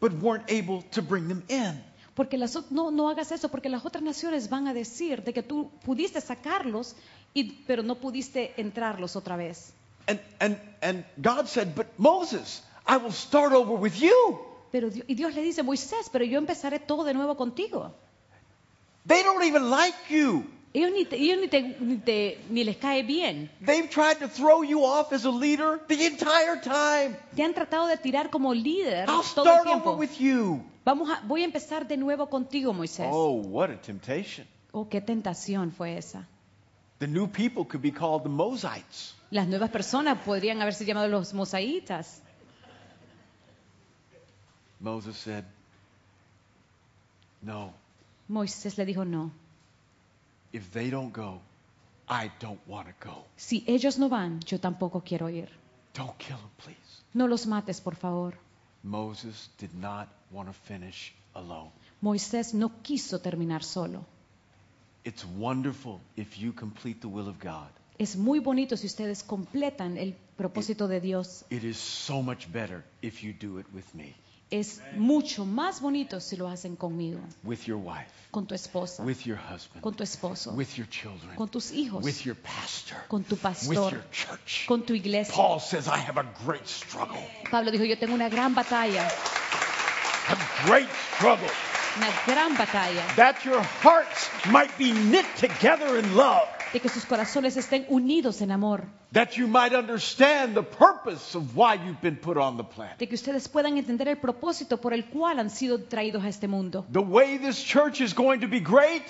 but 0.00 0.12
weren't 0.12 0.50
able 0.50 0.82
to 0.92 1.02
bring 1.02 1.28
them 1.28 1.42
in. 1.48 1.82
porque 2.14 2.36
las, 2.36 2.56
ot- 2.56 2.70
no, 2.70 2.90
no 2.90 3.08
hagas 3.08 3.30
eso, 3.32 3.48
porque 3.48 3.68
las 3.68 3.84
otras 3.84 4.02
naciones 4.02 4.48
van 4.48 4.66
a 4.68 4.74
decir 4.74 5.22
de 5.24 5.32
que 5.32 5.42
tú 5.42 5.70
pudiste 5.84 6.20
sacarlos, 6.20 6.94
y, 7.34 7.44
pero 7.66 7.82
no 7.82 7.94
pudiste 7.96 8.54
entrarlos 8.56 9.14
otra 9.16 9.36
vez. 9.36 9.72
And, 10.08 10.18
and, 10.40 10.58
and 10.80 11.04
God 11.20 11.46
said, 11.48 11.74
But 11.76 11.86
Moses, 11.98 12.62
I 12.86 12.96
will 12.96 13.12
start 13.12 13.52
over 13.52 13.74
with 13.74 14.00
you. 14.00 14.38
Pero, 14.72 14.88
Di- 14.90 15.04
y 15.06 15.14
Dios 15.14 15.34
le 15.34 15.42
dice, 15.42 15.62
Moisés, 15.62 16.08
pero 16.10 16.24
yo 16.24 16.38
empezaré 16.38 16.78
todo 16.80 17.04
de 17.04 17.12
nuevo 17.14 17.36
contigo. 17.36 17.92
They 19.08 19.22
don't 19.22 19.42
even 19.42 19.70
like 19.70 19.96
you. 20.10 20.44
Ellos 20.74 20.92
ni, 20.92 21.06
te- 21.06 21.16
ellos 21.16 21.40
ni, 21.40 21.48
te- 21.48 21.76
ni 21.80 21.96
te- 21.96 22.38
ni 22.50 22.62
les 22.62 22.76
cae 22.76 23.02
bien. 23.02 23.50
They've 23.64 23.88
tried 23.88 24.18
to 24.18 24.28
throw 24.28 24.62
you 24.62 24.84
off 24.84 25.12
as 25.12 25.24
a 25.24 25.30
leader 25.30 25.80
the 25.88 26.06
entire 26.06 26.60
time. 26.62 27.16
Te 27.34 27.42
han 27.42 27.54
tratado 27.54 27.86
de 27.86 27.96
tirar 27.96 28.30
como 28.30 28.52
líder 28.52 29.08
I'll 29.08 29.22
todo 29.34 29.46
el 29.46 29.60
start 29.60 29.66
over 29.66 29.72
tiempo. 29.82 29.96
with 29.96 30.18
you. 30.20 30.62
Vamos 30.84 31.08
a, 31.10 31.20
voy 31.26 31.42
a 31.42 31.44
empezar 31.46 31.88
de 31.88 31.96
nuevo 31.96 32.28
contigo, 32.28 32.72
Moisés. 32.74 33.08
Oh, 33.10 33.32
what 33.42 33.70
a 33.70 33.80
temptation. 33.80 34.46
Oh, 34.72 34.86
qué 34.88 35.00
tentación 35.00 35.72
fue 35.72 35.96
esa. 35.96 36.28
The 36.98 37.06
new 37.06 37.28
people 37.28 37.64
could 37.64 37.80
be 37.82 37.90
called 37.92 38.22
the 38.24 38.28
Mosites. 38.28 39.14
Las 39.30 39.48
nuevas 39.48 39.70
personas 39.70 40.18
podrían 40.24 40.60
haberse 40.60 40.84
llamado 40.84 41.08
los 41.08 41.32
mosaitas. 41.32 42.20
Moses 44.80 45.16
said, 45.16 45.44
No, 47.42 47.72
Moisés 48.28 48.76
le 48.76 48.84
dijo, 48.84 49.04
no, 49.04 49.30
if 50.52 50.70
they 50.72 50.90
don't 50.90 51.12
go, 51.12 51.40
I 52.08 52.30
don't 52.40 52.60
want 52.66 52.88
to 52.88 52.94
go. 53.08 53.24
si 53.36 53.64
ellos 53.66 53.98
no 53.98 54.08
van, 54.08 54.40
yo 54.40 54.58
tampoco 54.58 55.02
quiero 55.02 55.28
ir. 55.28 55.48
Don't 55.94 56.16
kill 56.18 56.36
them, 56.36 56.50
please. 56.62 57.02
No 57.14 57.26
los 57.26 57.46
mates, 57.46 57.80
por 57.80 57.96
favor. 57.96 58.34
Moses 58.82 59.50
did 59.58 59.74
not 59.74 60.08
want 60.30 60.48
to 60.48 60.54
finish 60.54 61.12
alone. 61.34 61.70
Moisés 62.00 62.54
no 62.54 62.70
quiso 62.82 63.18
terminar 63.20 63.62
solo. 63.62 64.04
It's 65.04 65.24
wonderful 65.24 66.00
if 66.16 66.38
you 66.38 66.52
complete 66.52 67.00
the 67.00 67.08
will 67.08 67.28
of 67.28 67.38
God. 67.40 67.70
Es 67.98 68.16
muy 68.16 68.38
bonito 68.38 68.76
si 68.76 68.86
ustedes 68.86 69.24
completan 69.24 69.96
el 69.96 70.14
propósito 70.36 70.86
de 70.86 71.00
Dios. 71.00 71.44
It 71.50 71.64
is 71.64 71.78
so 71.78 72.22
much 72.22 72.46
better 72.52 72.84
if 73.02 73.22
you 73.22 73.32
do 73.32 73.58
it 73.58 73.66
with 73.72 73.92
me, 73.94 74.14
Es 74.50 74.80
mucho 74.96 75.44
más 75.44 75.80
bonito 75.82 76.20
si 76.20 76.36
lo 76.36 76.48
hacen 76.48 76.74
conmigo, 76.74 77.20
with 77.44 77.66
your 77.66 77.76
wife, 77.76 78.10
con 78.30 78.46
tu 78.46 78.54
esposa, 78.54 79.04
with 79.04 79.26
your 79.26 79.36
husband, 79.36 79.82
con 79.82 79.92
tu 79.94 80.02
esposo, 80.02 80.52
with 80.56 80.78
your 80.78 80.88
children, 80.88 81.36
con 81.36 81.48
tus 81.48 81.70
hijos, 81.70 82.02
with 82.02 82.24
your 82.24 82.34
pastor, 82.34 82.96
con 83.08 83.24
tu 83.24 83.36
with 83.68 83.74
your 83.76 84.02
church. 84.10 84.64
con 84.66 84.82
tu 84.86 84.94
iglesia. 84.94 85.34
Paul 85.34 85.60
says, 85.60 85.86
I 85.86 85.98
have 85.98 86.16
a 86.16 86.24
great 86.46 86.66
struggle. 86.66 87.22
Pablo 87.50 87.70
dijo, 87.70 87.84
yo 87.86 87.96
tengo 87.96 88.14
una 88.14 88.30
gran 88.30 88.54
batalla, 88.54 89.06
A 90.30 90.66
great 90.66 90.88
struggle. 91.16 91.50
una 91.98 92.08
gran 92.26 92.56
batalla, 92.56 93.04
That 93.16 93.44
your 93.44 93.60
hearts 93.82 94.30
might 94.50 94.70
be 94.78 94.92
knit 94.92 95.26
together 95.36 95.98
in 95.98 96.16
love. 96.16 96.48
De 96.72 96.80
que 96.80 96.88
sus 96.88 97.04
corazones 97.06 97.56
estén 97.56 97.86
unidos 97.88 98.40
en 98.42 98.50
amor, 98.50 98.84
That 99.12 99.30
you 99.36 99.46
might 99.48 99.72
understand 99.74 100.54
the 100.54 100.62
purpose 100.62 101.34
of 101.36 101.56
why 101.56 101.74
you've 101.76 102.00
been 102.02 102.16
put 102.16 102.36
on 102.36 102.56
the 102.58 102.64
planet. 102.64 102.98
de 102.98 103.06
que 103.08 103.14
ustedes 103.14 103.48
puedan 103.48 103.78
entender 103.78 104.08
el 104.08 104.18
propósito 104.18 104.78
por 104.80 104.92
el 104.92 105.06
cual 105.06 105.38
han 105.38 105.48
sido 105.50 105.82
traídos 105.84 106.24
a 106.24 106.28
este 106.28 106.46
mundo. 106.48 106.84
The 106.92 106.98
way 107.00 107.38
this 107.38 107.62
church 107.64 108.00
is 108.00 108.14
going 108.14 108.40
to 108.40 108.48
be 108.48 108.60
great 108.60 109.02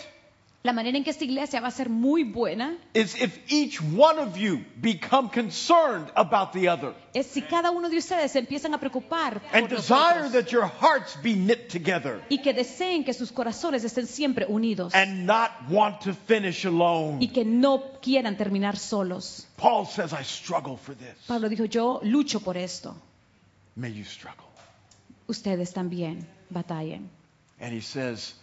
La 0.64 0.72
manera 0.72 0.98
en 0.98 1.04
que 1.04 1.10
esta 1.10 1.24
iglesia 1.24 1.60
va 1.60 1.68
a 1.68 1.70
ser 1.70 1.88
muy 1.88 2.24
buena 2.24 2.76
is 2.92 3.14
if 3.14 3.38
each 3.48 3.80
one 3.80 4.18
of 4.18 4.36
you 4.36 4.64
become 4.80 5.30
concerned 5.30 6.10
about 6.16 6.52
the 6.52 6.68
other 6.68 6.92
es 7.14 7.26
si 7.26 7.42
cada 7.42 7.70
uno 7.70 7.88
de 7.88 7.96
ustedes 7.96 8.32
se 8.32 8.40
empiezan 8.40 8.74
a 8.74 8.78
preocupar 8.78 9.40
and 9.52 9.68
por 9.68 9.72
los 9.72 9.88
desire 9.88 10.26
otros 10.26 10.32
that 10.32 10.50
your 10.50 10.66
hearts 10.66 11.16
be 11.22 11.34
knit 11.34 11.68
together 11.68 12.20
y 12.28 12.38
que 12.42 12.52
deseen 12.52 13.04
que 13.04 13.14
sus 13.14 13.30
corazones 13.30 13.84
estén 13.84 14.06
siempre 14.08 14.46
unidos 14.48 14.92
and 14.96 15.24
not 15.24 15.52
want 15.70 16.00
to 16.00 16.12
finish 16.12 16.64
y 16.64 16.68
alone. 16.68 17.28
que 17.32 17.44
no 17.44 17.92
quieran 18.02 18.36
terminar 18.36 18.76
solos. 18.76 19.46
Paul 19.56 19.86
says, 19.86 20.12
I 20.12 20.24
struggle 20.24 20.76
for 20.76 20.94
this. 20.94 21.14
Pablo 21.28 21.48
dijo, 21.48 21.66
yo 21.66 22.00
lucho 22.02 22.40
por 22.40 22.56
esto. 22.56 22.96
May 23.76 23.92
you 23.92 24.04
struggle. 24.04 24.46
Ustedes 25.28 25.72
también 25.72 26.26
batallen. 26.50 27.08
And 27.60 27.72
he 27.72 27.80
says 27.80 28.34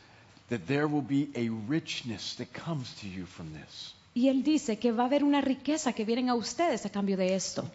that 0.49 0.67
there 0.67 0.88
will 0.88 1.01
be 1.01 1.29
a 1.36 1.49
richness 1.49 2.36
that 2.36 2.53
comes 2.53 2.93
to 3.01 3.08
you 3.08 3.25
from 3.25 3.53
this. 3.53 3.93
Y 4.13 4.29
él 4.29 4.43
dice 4.43 4.79
que 4.79 4.91
va 4.91 5.03
a 5.03 5.05
haber 5.08 5.23
una 5.23 5.41
riqueza 5.41 5.93
que 5.93 6.05
vienen 6.05 6.29
a 6.29 6.36
ustedes 6.36 6.86
a 6.86 6.89
cambio 6.89 7.17
de 7.17 7.36
esto. 7.36 7.69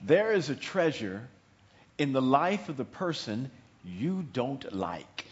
There 0.00 0.32
is 0.32 0.48
a 0.48 0.54
treasure 0.54 1.28
in 1.98 2.12
the 2.12 2.22
life 2.22 2.68
of 2.68 2.76
the 2.76 2.84
person 2.84 3.50
you 3.84 4.24
don't 4.32 4.72
like. 4.72 5.26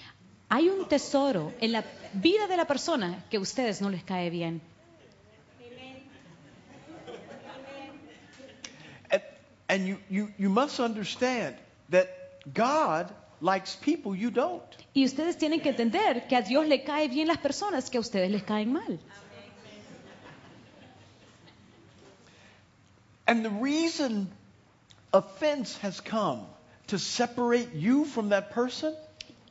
Hay 0.51 0.69
un 0.69 0.87
tesoro 0.87 1.53
en 1.61 1.73
la 1.73 1.83
vida 2.13 2.47
de 2.47 2.57
la 2.57 2.67
persona 2.67 3.25
que 3.31 3.39
a 3.39 3.41
ustedes 3.41 3.81
no 3.81 3.89
les 3.89 4.03
cae 4.03 4.31
bien. 4.31 4.61
And, 9.11 9.23
and 9.69 9.87
you, 9.87 9.99
you, 10.11 10.29
you 10.39 10.49
must 10.49 10.81
understand 10.81 11.57
that 11.91 12.09
God 12.53 13.11
likes 13.45 13.77
people 13.77 14.17
you 14.19 14.31
don't. 14.31 14.63
Y 14.95 15.05
ustedes 15.05 15.37
tienen 15.37 15.61
que 15.61 15.69
entender 15.69 16.27
que 16.27 16.37
a 16.37 16.43
Dios 16.43 16.67
le 16.67 16.83
cae 16.83 17.09
bien 17.09 17.29
las 17.29 17.39
personas 17.39 17.91
que 17.91 17.99
a 17.99 18.01
ustedes 18.01 18.31
les 18.31 18.43
caen 18.43 18.73
mal. 18.73 18.99
And 23.27 23.43
the 23.43 23.51
reason 23.51 24.29
offense 25.13 25.79
has 25.83 26.01
come 26.01 26.47
to 26.89 26.99
separate 26.99 27.75
you 27.75 28.05
from 28.05 28.31
that 28.31 28.51
person 28.53 28.95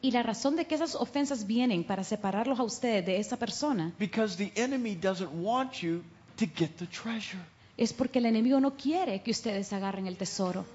Y 0.02 0.12
la 0.12 0.22
razón 0.22 0.58
de 0.58 0.66
que 0.66 0.76
esas 0.76 0.96
ofensas 0.96 1.48
vienen 1.48 1.86
para 1.86 2.04
separarlos 2.04 2.60
a 2.60 2.64
ustedes 2.64 3.06
de 3.06 3.18
esa 3.20 3.38
persona 3.38 3.94
because 3.98 4.36
the 4.36 4.52
enemy 4.56 4.96
doesn't 4.96 5.32
want 5.32 5.82
you 5.82 6.04
to 6.36 6.46
get 6.46 6.78
the 6.78 6.86
treasure. 6.88 7.40
es 7.78 7.94
porque 7.94 8.20
el 8.20 8.26
enemigo 8.26 8.60
no 8.60 8.76
quiere 8.76 9.22
que 9.22 9.32
ustedes 9.32 9.72
agarren 9.72 10.08
el 10.08 10.18
tesoro. 10.18 10.66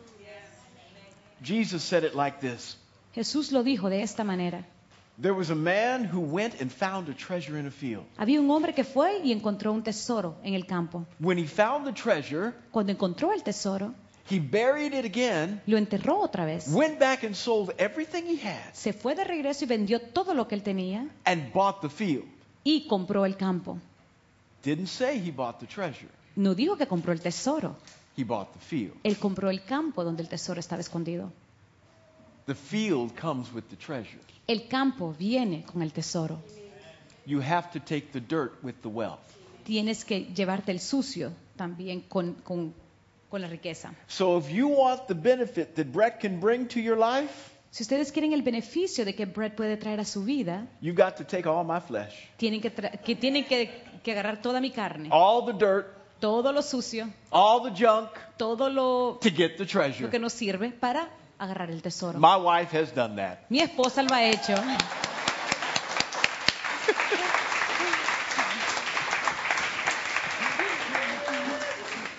Jesus 1.44 1.82
said 1.84 2.04
it 2.04 2.14
like 2.14 2.40
this. 2.40 2.78
Jesús 3.18 3.50
lo 3.50 3.64
dijo 3.64 3.90
de 3.90 4.00
esta 4.02 4.22
manera. 4.22 4.64
There 5.20 5.34
was 5.34 5.50
a 5.50 5.54
man 5.56 6.04
who 6.08 6.20
went 6.20 6.60
and 6.62 6.70
found 6.70 7.08
a 7.08 7.12
treasure 7.14 7.58
in 7.58 7.66
a 7.66 7.70
field. 7.72 8.04
Había 8.16 8.40
un 8.40 8.48
hombre 8.48 8.72
que 8.72 8.84
fue 8.84 9.18
y 9.24 9.32
encontró 9.32 9.72
un 9.72 9.82
tesoro 9.82 10.36
en 10.44 10.54
el 10.54 10.64
campo. 10.66 11.04
When 11.18 11.36
he 11.36 11.48
found 11.48 11.84
the 11.84 11.92
treasure, 11.92 12.52
Cuando 12.70 12.92
encontró 12.92 13.32
el 13.32 13.42
tesoro, 13.42 13.92
he 14.30 14.38
buried 14.38 14.92
it 14.94 15.04
again, 15.04 15.60
lo 15.66 15.76
enterró 15.78 16.20
otra 16.20 16.44
vez. 16.44 16.68
went 16.72 17.00
back 17.00 17.24
and 17.24 17.34
sold 17.34 17.72
everything 17.78 18.22
he 18.22 18.36
had, 18.40 18.72
Se 18.72 18.92
fue 18.92 19.16
de 19.16 19.24
regreso 19.24 19.64
y 19.64 19.66
vendió 19.66 20.00
todo 20.00 20.32
lo 20.32 20.46
que 20.46 20.54
él 20.54 20.62
tenía 20.62 21.08
and 21.24 21.52
bought 21.52 21.80
the 21.80 21.88
field. 21.90 22.24
y 22.62 22.86
compró 22.86 23.26
el 23.26 23.36
campo. 23.36 23.78
Didn't 24.62 24.86
say 24.86 25.18
he 25.18 25.32
bought 25.32 25.58
the 25.58 25.66
treasure. 25.66 26.10
No 26.36 26.54
dijo 26.54 26.76
que 26.76 26.86
compró 26.86 27.12
el 27.12 27.20
tesoro. 27.20 27.74
He 28.16 28.22
bought 28.22 28.52
the 28.52 28.60
field. 28.60 28.94
Él 29.02 29.18
compró 29.18 29.50
el 29.50 29.64
campo 29.64 30.04
donde 30.04 30.22
el 30.22 30.28
tesoro 30.28 30.60
estaba 30.60 30.80
escondido. 30.80 31.32
The 32.48 32.54
field 32.54 33.14
comes 33.14 33.52
with 33.52 33.64
the 33.68 33.76
treasure. 33.76 34.18
El 34.48 34.66
campo 34.68 35.12
viene 35.18 35.64
con 35.70 35.82
el 35.82 35.90
tesoro. 35.92 36.40
You 37.26 37.40
have 37.42 37.70
to 37.72 37.78
take 37.78 38.10
the 38.12 38.20
dirt 38.20 38.54
with 38.64 38.76
the 38.80 38.88
wealth. 38.88 39.20
Tienes 39.64 40.04
que 40.06 40.32
llevarte 40.34 40.72
el 40.72 40.80
sucio 40.80 41.30
también 41.56 42.00
con, 42.08 42.36
con- 42.42 42.72
con 43.28 43.42
la 43.42 43.48
riqueza. 43.48 43.92
So 44.06 44.38
if 44.38 44.48
you 44.50 44.66
want 44.68 45.06
the 45.08 45.14
benefit 45.14 45.74
that 45.76 45.92
Brett 45.92 46.20
can 46.20 46.40
bring 46.40 46.66
to 46.68 46.80
your 46.80 46.96
life, 46.96 47.52
Si 47.70 47.82
ustedes 47.82 48.10
quieren 48.12 48.32
el 48.32 48.40
beneficio 48.40 49.04
de 49.04 49.14
que 49.14 49.26
Brett 49.26 49.54
puede 49.54 49.76
traer 49.76 50.00
a 50.00 50.04
su 50.06 50.24
vida, 50.24 50.66
you 50.80 50.94
got 50.94 51.16
to 51.18 51.24
take 51.24 51.46
all 51.46 51.62
my 51.64 51.80
flesh, 51.80 52.14
tienen 52.38 52.62
que, 52.62 52.70
tra- 52.74 52.98
que, 53.02 53.14
tienen 53.14 53.44
que, 53.44 53.70
que 54.02 54.12
agarrar 54.12 54.40
toda 54.40 54.58
mi 54.62 54.70
carne, 54.70 55.10
all 55.12 55.44
the 55.44 55.52
dirt, 55.52 55.86
todo 56.18 56.50
lo 56.50 56.62
sucio, 56.62 57.10
all 57.30 57.60
the 57.62 57.70
junk 57.78 58.08
todo 58.38 58.70
lo, 58.70 59.18
to 59.20 59.28
get 59.28 59.58
the 59.58 59.66
treasure. 59.66 60.00
lo 60.04 60.08
que 60.10 60.18
nos 60.18 60.32
sirve 60.32 60.70
para 60.70 61.10
agarrar 61.38 61.70
el 61.70 61.80
tesoro. 61.80 62.18
My 62.18 62.36
wife 62.36 62.70
has 62.72 62.90
done 62.92 63.16
that. 63.16 63.50
Mi 63.50 63.60
esposa 63.60 64.02
lo 64.02 64.14
ha 64.14 64.22
hecho. 64.22 64.56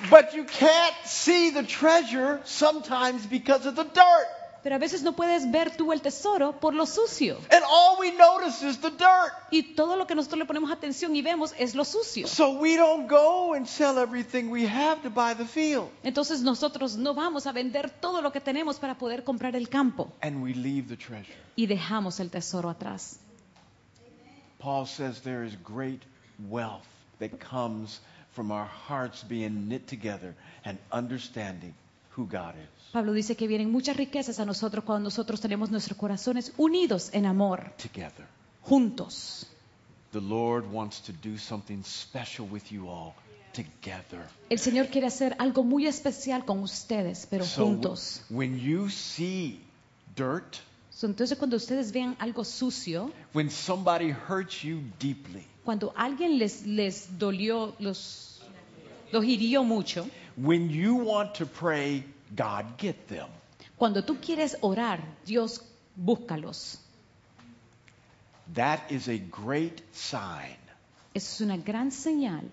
But 0.09 0.33
you 0.33 0.43
can't 0.43 0.95
see 1.05 1.51
the 1.51 1.63
treasure 1.63 2.41
sometimes 2.45 3.25
because 3.27 3.65
of 3.67 3.75
the 3.75 3.83
dirt. 3.83 4.27
Pero 4.69 4.75
a 4.75 4.79
veces 4.79 5.01
no 5.01 5.13
puedes 5.13 5.49
ver 5.49 5.75
tú 5.75 5.91
el 5.93 5.99
tesoro 5.99 6.59
por 6.59 6.75
lo 6.75 6.85
sucio. 6.85 7.39
And 7.51 7.63
all 7.67 7.97
we 7.99 8.11
notice 8.11 8.61
is 8.61 8.77
the 8.77 8.91
dirt. 8.91 9.33
Y 9.49 9.73
todo 9.73 9.95
lo 9.95 10.05
que 10.05 10.13
nosotros 10.13 10.37
le 10.37 10.45
ponemos 10.45 10.69
atención 10.69 11.15
y 11.15 11.23
vemos 11.23 11.55
es 11.57 11.73
lo 11.73 11.83
sucio. 11.83 12.27
So 12.27 12.51
we 12.51 12.75
don't 12.77 13.09
go 13.09 13.55
and 13.55 13.65
sell 13.65 13.97
everything 13.97 14.51
we 14.51 14.67
have 14.67 15.01
to 15.01 15.09
buy 15.09 15.33
the 15.33 15.45
field. 15.45 15.89
Entonces 16.03 16.43
nosotros 16.43 16.97
no 16.97 17.15
vamos 17.15 17.47
a 17.47 17.51
vender 17.51 17.89
todo 17.89 18.21
lo 18.21 18.31
que 18.31 18.41
tenemos 18.41 18.77
para 18.77 18.95
poder 18.95 19.23
comprar 19.23 19.55
el 19.55 19.69
campo 19.69 20.11
And 20.21 20.43
we 20.43 20.53
leave 20.53 20.87
the 20.87 20.97
treasure. 20.97 21.33
y 21.55 21.65
dejamos 21.65 22.19
el 22.19 22.29
tesoro 22.29 22.69
atrás. 22.69 23.17
Paul 24.59 24.85
says 24.85 25.21
there 25.21 25.43
is 25.43 25.55
great 25.63 26.03
wealth 26.47 26.85
that 27.17 27.39
comes 27.39 28.01
from 28.33 28.51
our 28.51 28.67
hearts 28.87 29.23
being 29.23 29.67
knit 29.67 29.87
together 29.87 30.35
and 30.63 30.77
understanding 30.91 31.73
who 32.19 32.25
God 32.27 32.55
is. 32.55 32.91
Pablo 32.91 33.13
dice 33.13 33.35
que 33.35 33.47
vienen 33.47 33.71
muchas 33.71 33.95
riquezas 33.97 34.39
a 34.39 34.45
nosotros 34.45 34.83
cuando 34.83 35.05
nosotros 35.05 35.39
tenemos 35.39 35.69
nuestros 35.71 35.97
corazones 35.97 36.53
unidos 36.57 37.09
en 37.13 37.25
amor, 37.25 37.71
Together. 37.81 38.25
juntos. 38.63 39.45
The 40.11 40.19
Lord 40.21 40.65
wants 40.71 41.01
to 41.03 41.13
do 41.13 41.37
something 41.37 41.83
special 41.83 42.47
with 42.49 42.71
you 42.71 42.89
all 42.89 43.13
together. 43.53 44.27
El 44.49 44.57
Señor 44.59 44.87
quiere 44.87 45.05
hacer 45.07 45.35
algo 45.39 45.63
muy 45.63 45.85
especial 45.85 46.45
con 46.45 46.59
ustedes, 46.63 47.27
pero 47.29 47.45
So 47.45 47.63
juntos. 47.65 48.23
when 48.29 48.59
you 48.59 48.89
see 48.89 49.61
dirt, 50.15 50.57
So, 50.91 51.07
Entonces 51.07 51.37
cuando 51.37 51.55
ustedes 51.55 51.91
vean 51.93 52.17
algo 52.19 52.43
sucio, 52.43 53.11
when 53.33 53.49
somebody 53.49 54.11
hurts 54.11 54.63
you 54.63 54.81
deeply, 54.99 55.45
cuando 55.63 55.93
alguien 55.95 56.37
les, 56.39 56.65
les 56.65 57.17
dolió, 57.17 57.73
los, 57.79 58.41
los 59.13 59.23
hirió 59.23 59.63
mucho, 59.63 60.09
when 60.41 60.69
you 60.69 60.95
want 60.95 61.35
to 61.35 61.45
pray, 61.45 62.03
God 62.35 62.77
get 62.77 63.07
them. 63.07 63.27
cuando 63.77 64.03
tú 64.03 64.17
quieres 64.21 64.57
orar, 64.61 65.01
Dios 65.25 65.61
búscalos. 65.95 66.79
That 68.55 68.91
is 68.91 69.07
a 69.07 69.17
great 69.17 69.81
sign 69.93 70.57
es 71.13 71.41
una 71.41 71.57
gran 71.57 71.91
señal 71.91 72.43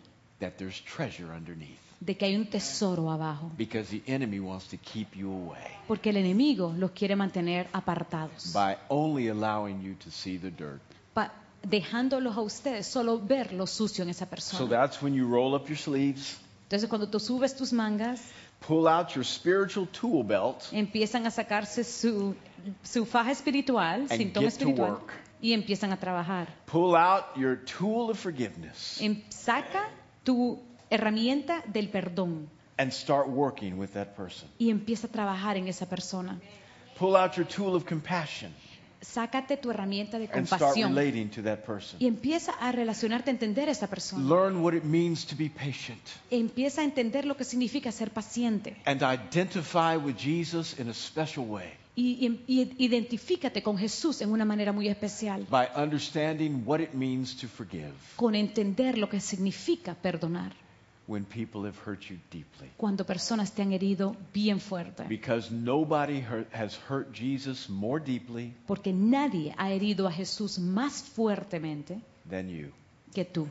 that 0.41 0.53
there's 0.59 0.81
treasure 0.83 1.33
underneath. 1.33 1.79
de 2.01 2.15
que 2.15 2.27
hay 2.27 2.37
un 2.37 2.47
tesoro 2.47 3.11
abajo, 3.11 3.51
because 3.57 3.89
the 3.91 4.03
enemy 4.07 4.39
wants 4.39 4.67
to 4.69 4.77
keep 4.77 5.15
you 5.17 5.31
away 5.33 5.71
porque 5.89 6.11
el 6.11 6.17
enemigo 6.19 6.75
los 6.77 6.91
quiere 6.91 7.17
mantener 7.17 7.69
apartados, 7.73 8.53
by 8.53 8.77
only 8.91 9.29
allowing 9.29 9.81
you 9.81 9.95
to 9.95 10.11
see 10.11 10.37
the 10.37 10.51
dirt. 10.51 10.81
pa- 11.15 11.33
dejándolos 11.63 12.37
a 12.37 12.41
ustedes 12.43 12.87
solo 12.87 13.19
ver 13.19 13.53
lo 13.53 13.67
sucio 13.67 14.03
en 14.05 14.11
esa 14.11 14.27
persona. 14.27 14.59
So 14.59 14.69
that's 14.69 15.01
when 15.03 15.15
you 15.15 15.27
roll 15.27 15.55
up 15.55 15.69
your 15.69 15.79
sleeves, 15.79 16.39
Entonces 16.67 16.89
cuando 16.89 17.09
tú 17.09 17.21
subes 17.21 17.55
tus 17.55 17.73
mangas, 17.73 18.21
pull 18.67 18.89
out 18.89 19.11
your 19.15 19.25
spiritual 19.25 19.87
tool 19.89 20.25
belt, 20.25 20.65
empiezan 20.73 21.25
a 21.27 21.31
sacarse 21.31 21.85
su, 21.85 22.35
su 22.83 23.05
faja 23.07 23.31
espiritual, 23.31 24.07
And 24.11 24.19
get 24.19 24.33
to 24.35 24.41
espiritual, 24.41 24.91
work. 24.95 25.13
y 25.41 25.53
empiezan 25.53 25.93
a 25.93 25.97
trabajar. 25.97 26.49
pull 26.67 26.97
out 26.97 27.25
your 27.37 27.57
tool 27.65 28.11
of 28.11 28.19
forgiveness, 28.19 29.01
Em- 29.01 29.23
saca 29.29 29.89
tu 30.25 30.59
herramienta 30.91 31.63
del 31.73 31.89
perdón 31.89 32.49
and 32.79 32.91
start 32.91 33.29
working 33.29 33.79
with 33.79 33.91
that 33.93 34.17
person. 34.17 34.49
y 34.59 34.71
empieza 34.71 35.07
a 35.07 35.11
trabajar 35.11 35.57
en 35.57 35.69
esa 35.69 35.87
persona. 35.89 36.41
Pull 36.99 37.15
out 37.15 37.35
your 37.37 37.47
tool 37.47 37.77
of 37.77 37.85
compassion 37.85 38.53
Sácate 39.13 39.57
tu 39.57 39.71
herramienta 39.71 40.19
de 40.19 40.29
and 40.33 40.47
start 40.47 40.61
compasión 40.61 40.95
relating 40.95 41.31
to 41.31 41.43
that 41.43 41.61
person. 41.65 41.97
y 42.01 42.07
empieza 42.07 42.53
a 42.53 42.73
relacionarte, 42.73 43.31
a 43.31 43.33
entender 43.33 43.69
a 43.69 43.73
esa 43.73 43.87
persona. 43.87 44.23
Learn 44.29 44.57
what 44.63 44.75
it 44.75 44.85
means 44.85 45.25
to 45.27 45.37
be 45.37 45.49
patient. 45.49 46.01
Empieza 46.31 46.81
a 46.81 46.85
entender 46.85 47.25
lo 47.25 47.37
que 47.37 47.45
significa 47.45 47.91
ser 47.93 48.11
paciente. 48.11 48.77
And 48.85 49.01
identify 49.03 49.97
with 49.97 50.17
Jesus 50.19 50.79
in 50.79 50.89
a 50.91 50.95
special 50.95 51.47
way. 51.49 51.69
Y, 51.99 52.29
y- 52.47 52.75
y 52.79 52.85
identifícate 52.85 53.63
con 53.63 53.79
Jesús 53.79 54.21
en 54.21 54.31
una 54.31 54.45
manera 54.45 54.71
muy 54.73 54.87
especial, 54.89 55.47
by 55.51 55.67
understanding 55.75 56.63
what 56.67 56.81
it 56.81 56.93
means 56.93 57.35
to 57.39 57.49
forgive. 57.49 57.93
Con 58.17 58.35
entender 58.35 58.99
lo 58.99 59.09
que 59.09 59.19
significa 59.21 59.95
perdonar 59.95 60.53
when 61.09 61.25
people 61.25 61.65
have 61.65 61.77
hurt 61.85 62.03
you 62.11 62.19
deeply. 62.31 62.71
cuando 62.77 63.05
personas 63.05 63.53
te 63.53 63.63
han 63.63 63.73
herido 63.73 64.17
bien 64.33 64.59
fuerte. 64.61 65.05
Because 65.09 65.51
nobody 65.53 66.21
hurt, 66.21 66.53
has 66.53 66.77
hurt 66.89 67.13
Jesus 67.13 67.69
more 67.69 68.01
deeply 68.03 68.55
Porque 68.67 68.93
nadie 68.93 69.55
ha 69.57 69.71
herido 69.71 70.07
a 70.09 70.13
Jesús 70.13 70.59
más 70.59 71.03
fuertemente 71.03 72.01
than 72.29 72.49
you. 72.49 72.73
que 73.15 73.25
tú. 73.25 73.49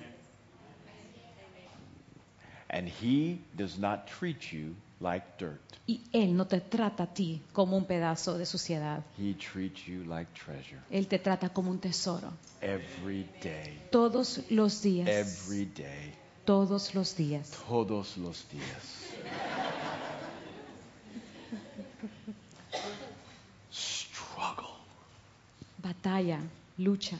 And 2.69 2.87
he 2.89 3.39
does 3.55 3.77
not 3.77 4.07
treat 4.07 4.51
you 4.51 4.75
like 4.99 5.23
dirt. 5.37 5.61
Y 5.87 6.01
Él 6.11 6.35
no 6.35 6.45
te 6.47 6.59
trata 6.61 7.03
a 7.03 7.13
ti 7.13 7.41
como 7.53 7.77
un 7.77 7.85
pedazo 7.85 8.37
de 8.37 8.45
suciedad. 8.45 9.03
He 9.17 9.33
treats 9.35 9.85
you 9.85 10.03
like 10.03 10.31
treasure 10.33 10.81
Él 10.89 11.07
te 11.07 11.19
trata 11.19 11.49
como 11.49 11.69
un 11.71 11.79
tesoro. 11.79 12.33
every 12.61 13.27
day. 13.41 13.79
Todos 13.91 14.41
los 14.49 14.81
días. 14.81 15.07
Every 15.07 15.65
day. 15.65 16.13
Todos 16.45 16.93
los 16.93 17.15
días. 17.15 17.49
Todos 17.67 18.17
los 18.17 18.45
días. 18.49 19.03
Struggle 23.71 24.77
Batalla, 25.81 26.39
lucha 26.77 27.17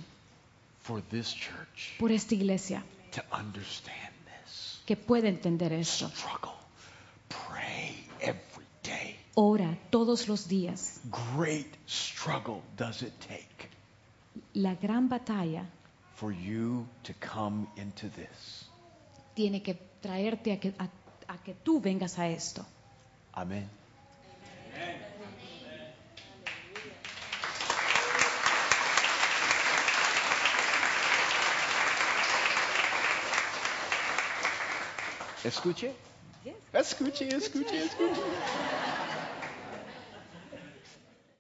for 0.82 1.02
this 1.10 1.34
church 1.34 1.98
por 2.00 2.12
esta 2.12 2.36
iglesia 2.36 2.84
to 3.12 3.22
understand 3.32 4.14
this. 4.26 4.80
que 4.86 4.96
puede 4.96 5.28
entender 5.28 5.74
esto. 5.74 6.08
Struggle. 6.10 6.54
Pray 7.30 7.96
every 8.22 8.66
day. 8.84 9.16
Ora 9.36 9.78
todos 9.92 10.28
los 10.28 10.48
días. 10.48 11.00
Great 11.36 11.76
struggle 11.88 12.62
does 12.78 13.02
it 13.02 13.14
take 13.20 13.70
La 14.54 14.76
gran 14.76 15.10
batalla 15.10 15.66
for 16.16 16.32
you 16.32 16.88
to 17.04 17.14
come 17.20 17.68
into 17.78 18.08
this. 18.10 18.65
Tiene 19.36 19.62
que 19.62 19.76
traerte 20.02 20.54
a 20.54 20.60
que, 20.60 20.74
a- 20.80 20.90
a 21.34 21.38
que 21.44 21.54
tú 21.54 21.80
vengas 21.80 22.18
a 22.18 22.28
esto. 22.28 22.66
Amen. 23.34 23.70
Escuche. 35.44 35.94
Escuche, 36.74 37.28
escuche, 37.30 37.78
escuche. 37.86 38.85